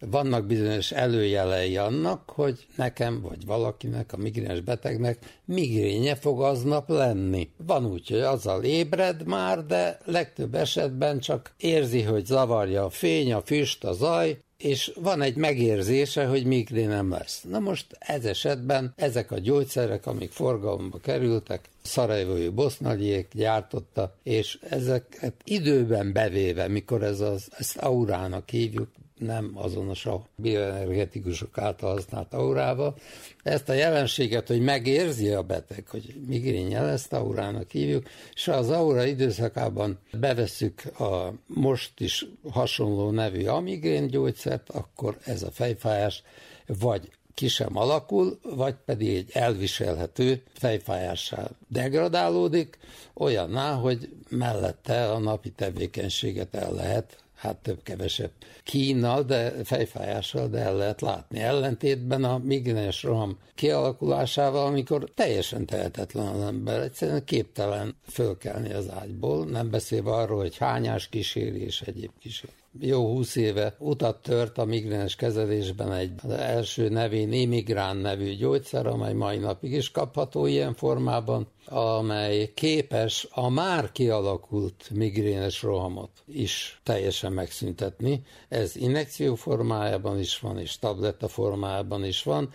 [0.01, 7.51] vannak bizonyos előjelei annak, hogy nekem vagy valakinek, a migrénes betegnek migrénye fog aznap lenni.
[7.57, 13.33] Van úgy, hogy azzal ébred már, de legtöbb esetben csak érzi, hogy zavarja a fény,
[13.33, 17.43] a füst, a zaj, és van egy megérzése, hogy migrén nem lesz.
[17.49, 25.35] Na most ez esetben ezek a gyógyszerek, amik forgalomba kerültek, Szarajvói Bosznagyék gyártotta, és ezeket
[25.45, 28.89] időben bevéve, mikor ez az, ezt aurának hívjuk,
[29.19, 32.97] nem azonos a bioenergetikusok által használt aurával.
[33.43, 39.05] Ezt a jelenséget, hogy megérzi a beteg, hogy migrénye lesz, aurának hívjuk, és az aura
[39.05, 46.23] időszakában bevesszük a most is hasonló nevű amigrén gyógyszert, akkor ez a fejfájás
[46.66, 52.78] vagy ki sem alakul, vagy pedig egy elviselhető fejfájással degradálódik,
[53.15, 58.31] olyanná, hogy mellette a napi tevékenységet el lehet hát több-kevesebb
[58.62, 61.40] kínnal, de fejfájással, de el lehet látni.
[61.40, 69.44] Ellentétben a migrénes roham kialakulásával, amikor teljesen tehetetlen az ember, egyszerűen képtelen fölkelni az ágyból,
[69.44, 72.52] nem beszélve arról, hogy hányás kíséri és egyéb kíséri.
[72.80, 78.86] Jó húsz éve utat tört a migráns kezelésben egy az első nevén Imigrán nevű gyógyszer,
[78.86, 86.80] amely mai napig is kapható ilyen formában, amely képes a már kialakult migrénes rohamot is
[86.82, 88.22] teljesen megszüntetni.
[88.48, 92.50] Ez injekció formájában is van, és tabletta formájában is van.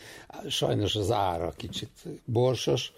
[0.48, 1.92] Sajnos az ára kicsit
[2.26, 2.94] borsos,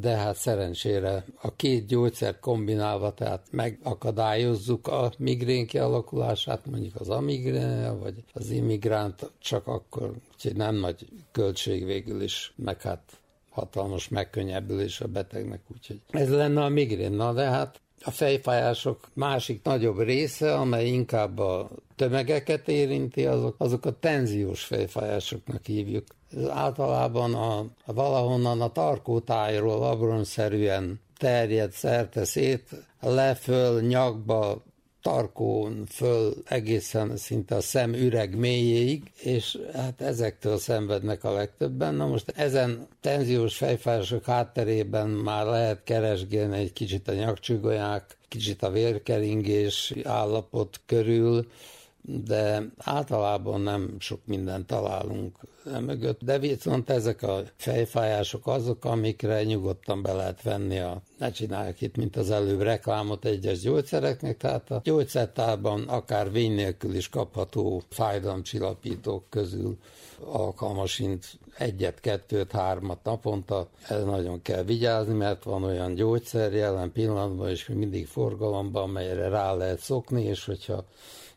[0.00, 7.98] de hát szerencsére a két gyógyszert kombinálva, tehát megakadályozzuk a migrén kialakulását, mondjuk az amigrén,
[7.98, 13.02] vagy az immigránt, csak akkor, úgyhogy nem nagy költség végül is, meg hát
[13.50, 17.12] hatalmas megkönnyebbülés a betegnek, úgyhogy ez lenne a migrén.
[17.12, 23.84] Na de hát a fejfájások másik nagyobb része, amely inkább a tömegeket érinti, azok, azok
[23.84, 26.04] a tenziós fejfájásoknak hívjuk.
[26.48, 32.68] Általában a, a valahonnan a tarkótájról abronszerűen terjed szerte szét,
[33.00, 34.62] leföl, nyakba,
[35.02, 41.94] tarkón föl egészen szinte a szem üreg mélyéig, és hát ezektől szenvednek a legtöbben.
[41.94, 48.70] Na most ezen tenziós fejfájások hátterében már lehet keresgélni egy kicsit a nyakcsigolyák, kicsit a
[48.70, 51.46] vérkeringés állapot körül,
[52.02, 55.38] de általában nem sok mindent találunk
[55.80, 61.80] mögött, de viszont ezek a fejfájások azok, amikre nyugodtan be lehet venni a, ne csinálják
[61.80, 67.82] itt, mint az előbb reklámot egyes gyógyszereknek, tehát a gyógyszertárban akár vény nélkül is kapható
[67.88, 69.78] fájdalomcsillapítók közül
[70.24, 73.68] alkalmasint egyet, kettőt, hármat naponta.
[73.88, 79.54] Ez nagyon kell vigyázni, mert van olyan gyógyszer jelen pillanatban, és mindig forgalomban, amelyre rá
[79.54, 80.84] lehet szokni, és hogyha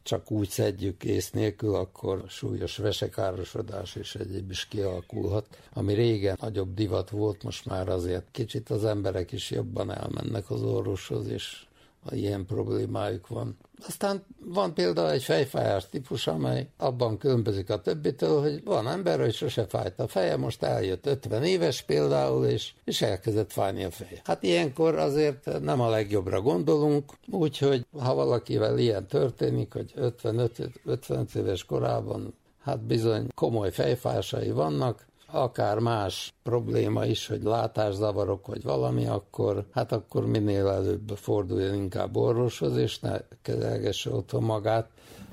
[0.06, 5.48] csak úgy szedjük ész nélkül, akkor súlyos vesekárosodás és egyéb is kialakulhat.
[5.74, 10.62] Ami régen nagyobb divat volt, most már azért kicsit az emberek is jobban elmennek az
[10.62, 11.65] orvoshoz, és
[12.12, 13.58] ilyen problémájuk van.
[13.88, 19.34] Aztán van például egy fejfájás típus, amely abban különbözik a többitől, hogy van ember, hogy
[19.34, 24.22] sose fájt a feje, most eljött 50 éves például, és, és elkezdett fájni a feje.
[24.24, 31.36] Hát ilyenkor azért nem a legjobbra gondolunk, úgyhogy ha valakivel ilyen történik, hogy 55, 55
[31.36, 32.34] éves korában
[32.66, 39.92] hát bizony komoly fejfásai vannak, akár más probléma is, hogy látászavarok vagy valami, akkor hát
[39.92, 44.90] akkor minél előbb forduljon inkább orvoshoz, és ne kezelgesse otthon magát,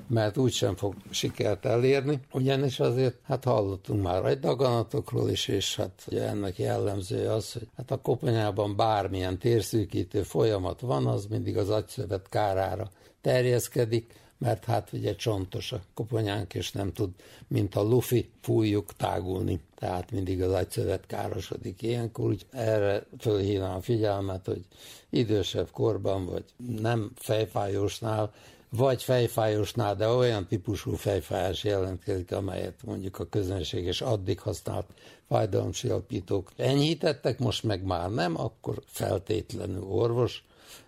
[0.07, 6.03] mert úgysem fog sikert elérni, ugyanis azért, hát hallottunk már egy daganatokról is, és hát
[6.07, 11.69] ugye ennek jellemzője az, hogy hát a koponyában bármilyen térszűkítő folyamat van, az mindig az
[11.69, 12.89] agyszövet kárára
[13.21, 17.09] terjeszkedik, mert hát ugye csontos a koponyánk, és nem tud,
[17.47, 19.59] mint a lufi, fújjuk tágulni.
[19.75, 24.65] Tehát mindig az agyszövet károsodik ilyenkor, úgy erre fölhívnám a figyelmet, hogy
[25.09, 26.43] idősebb korban, vagy
[26.81, 28.33] nem fejfájósnál,
[28.69, 34.85] vagy fejfájósnál, de olyan típusú fejfájás jelentkezik, amelyet mondjuk a közönség és addig használt
[35.27, 40.43] fájdalomcsillapítók enyhítettek, most meg már nem, akkor feltétlenül orvos,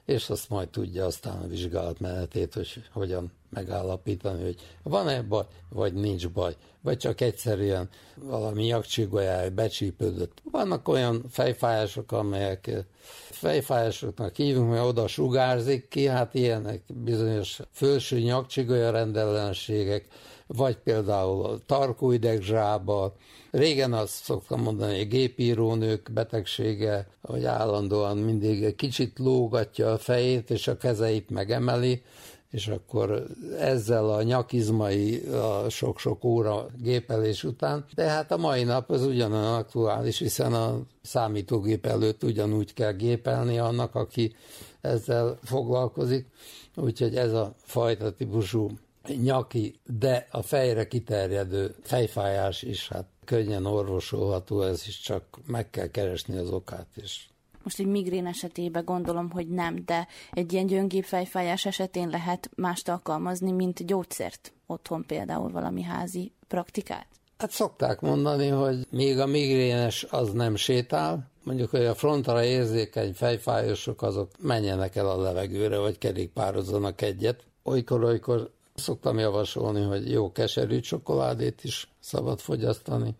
[0.06, 5.94] és azt majd tudja aztán a vizsgálat menetét, hogy hogyan megállapítani, hogy van-e baj, vagy
[5.94, 10.42] nincs baj, vagy csak egyszerűen valami nyakcsigolyája becsípődött.
[10.52, 12.72] Vannak olyan fejfájások, amelyek
[13.30, 20.08] fejfájásoknak hívunk, mert oda sugárzik ki, hát ilyenek bizonyos felső nyakcsigolya rendellenségek,
[20.48, 23.16] vagy például a tarkóidegzsába.
[23.52, 30.68] Régen azt szoktam mondani, hogy gépírónők betegsége, hogy állandóan mindig kicsit lógatja a fejét, és
[30.68, 32.02] a kezeit megemeli,
[32.52, 33.26] és akkor
[33.60, 39.54] ezzel a nyakizmai a sok-sok óra gépelés után, de hát a mai nap az ugyanolyan
[39.54, 44.36] aktuális, hiszen a számítógép előtt ugyanúgy kell gépelni annak, aki
[44.82, 46.28] ezzel foglalkozik,
[46.76, 48.72] úgyhogy ez a fajta típusú
[49.08, 55.88] nyaki, de a fejre kiterjedő fejfájás is hát könnyen orvosolható, ez is csak meg kell
[55.88, 57.30] keresni az okát is.
[57.64, 62.90] Most egy migrén esetében gondolom, hogy nem, de egy ilyen gyöngébb fejfájás esetén lehet mást
[62.90, 67.08] alkalmazni, mint gyógyszert otthon például valami házi praktikát?
[67.38, 73.14] Hát szokták mondani, hogy még a migrénes az nem sétál, mondjuk, hogy a frontra érzékeny
[73.14, 77.44] fejfájosok azok menjenek el a levegőre, vagy kerékpározzanak egyet.
[77.64, 83.16] Olykor-olykor szoktam javasolni, hogy jó keserű csokoládét is szabad fogyasztani,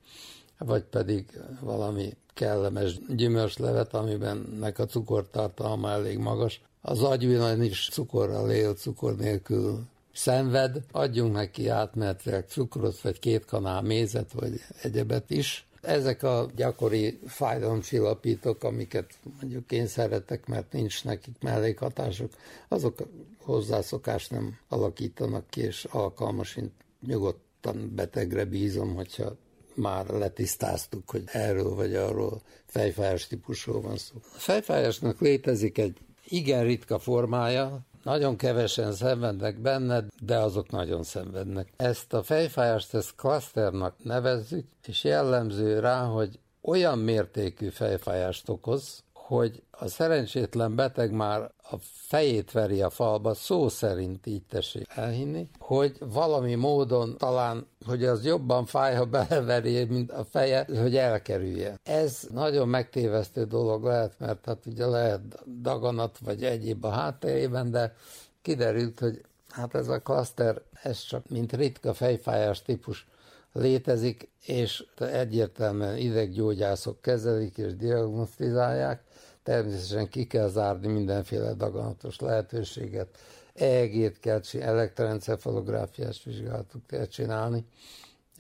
[0.58, 6.62] vagy pedig valami kellemes gyümölcslevet, amiben nek a cukortartalma elég magas.
[6.82, 7.24] Az agy
[7.64, 9.80] is cukorral él, cukor nélkül
[10.14, 15.65] szenved, adjunk neki átmenetileg cukrot, vagy két kanál mézet, vagy egyebet is.
[15.86, 22.32] Ezek a gyakori fájdalomcsillapítók, amiket mondjuk én szeretek, mert nincs nekik mellékhatások,
[22.68, 23.08] azok
[23.38, 26.60] hozzászokás nem alakítanak ki, és alkalmas,
[27.08, 29.36] nyugodtan betegre bízom, hogyha
[29.76, 34.16] már letisztáztuk, hogy erről vagy arról fejfájás típusról van szó.
[34.16, 41.74] A fejfájásnak létezik egy igen ritka formája, nagyon kevesen szenvednek benne, de azok nagyon szenvednek.
[41.76, 49.64] Ezt a fejfájást ezt klaszternak nevezzük, és jellemző rá, hogy olyan mértékű fejfájást okoz, hogy
[49.72, 51.76] a szerencsétlen beteg már a
[52.08, 58.26] fejét veri a falba, szó szerint így tessék elhinni, hogy valami módon talán, hogy az
[58.26, 61.80] jobban fáj, ha beleveri, mint a feje, hogy elkerülje.
[61.84, 65.22] Ez nagyon megtévesztő dolog lehet, mert hát ugye lehet
[65.62, 67.96] daganat vagy egyéb a hátterében, de
[68.42, 73.08] kiderült, hogy hát ez a klaszter, ez csak mint ritka fejfájás típus
[73.52, 79.04] létezik, és egyértelműen ideggyógyászok kezelik és diagnosztizálják,
[79.46, 83.08] Természetesen ki kell zárni mindenféle daganatos lehetőséget,
[83.54, 87.66] EEG-t kell csinálni, elektroencefalográfiás vizsgálatot kell csinálni,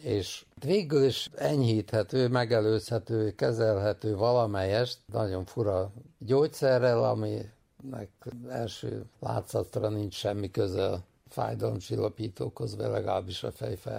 [0.02, 8.10] és végül is enyhíthető, megelőzhető, kezelhető valamelyest, nagyon fura gyógyszerrel, aminek
[8.50, 13.52] első látszatra nincs semmi köze fájdalomcsillapítókhoz, vagy legalábbis a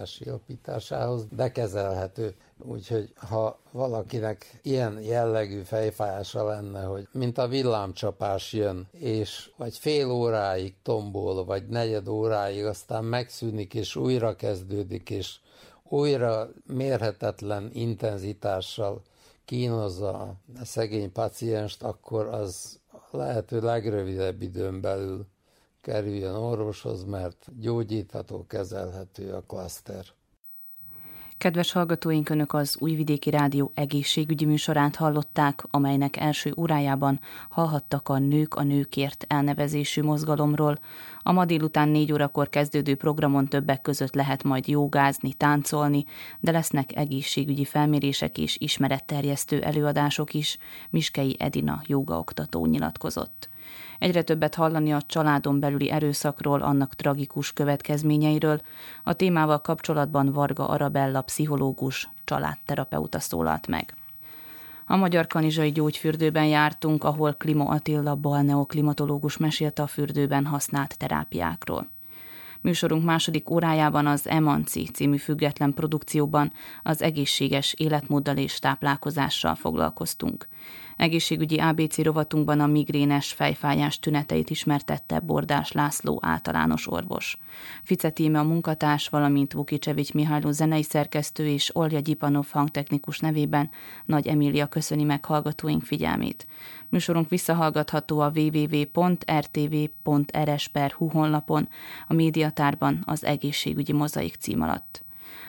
[0.05, 2.35] csillapításához, de kezelhető.
[2.59, 10.11] Úgyhogy ha valakinek ilyen jellegű fejfájása lenne, hogy mint a villámcsapás jön, és vagy fél
[10.11, 15.37] óráig tombol, vagy negyed óráig, aztán megszűnik, és újra kezdődik, és
[15.83, 19.03] újra mérhetetlen intenzitással
[19.45, 22.81] kínozza a szegény pacienst, akkor az
[23.11, 25.27] lehető legrövidebb időn belül
[25.81, 30.05] kerüljön orvoshoz, mert gyógyítható, kezelhető a klaszter.
[31.39, 38.55] Kedves hallgatóink, Önök az Újvidéki Rádió egészségügyi műsorát hallották, amelynek első órájában hallhattak a Nők
[38.55, 40.79] a Nőkért elnevezésű mozgalomról.
[41.29, 46.05] A ma délután négy órakor kezdődő programon többek között lehet majd jogázni, táncolni,
[46.41, 50.59] de lesznek egészségügyi felmérések és ismeretterjesztő előadások is,
[50.91, 53.49] Miskei Edina jogaoktató nyilatkozott.
[53.99, 58.61] Egyre többet hallani a családon belüli erőszakról, annak tragikus következményeiről.
[59.05, 63.95] A témával kapcsolatban Varga Arabella pszichológus, családterapeuta szólalt meg.
[64.89, 71.89] A Magyar Kanizsai Gyógyfürdőben jártunk, ahol Klima Attila balneoklimatológus mesélte a fürdőben használt terápiákról.
[72.61, 76.53] Műsorunk második órájában az Emanci című független produkcióban
[76.83, 80.49] az egészséges életmóddal és táplálkozással foglalkoztunk.
[80.97, 87.39] Egészségügyi ABC rovatunkban a migrénes fejfájás tüneteit ismertette Bordás László általános orvos.
[87.83, 93.71] Fice Tíme a munkatárs, valamint Vukicsevics Mihályló zenei szerkesztő és Olja Gyipanov hangtechnikus nevében
[94.05, 96.47] Nagy Emília köszöni meg hallgatóink figyelmét.
[96.89, 98.99] Műsorunk visszahallgatható a www.rtv.rs.hu
[101.09, 101.69] honlapon,
[102.07, 102.15] a
[102.57, 105.05] médiatárban az egészségügyi mozaik cím alatt.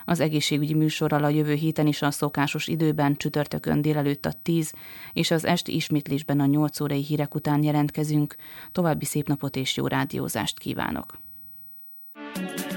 [0.06, 4.74] Az egészségügyi műsorral a jövő héten is a szokásos időben csütörtökön délelőtt a 10
[5.14, 8.36] és az esti ismétlésben a 8 órai hírek után jelentkezünk.
[8.72, 11.20] További szép napot és jó rádiózást kívánok!
[12.36, 12.77] thank you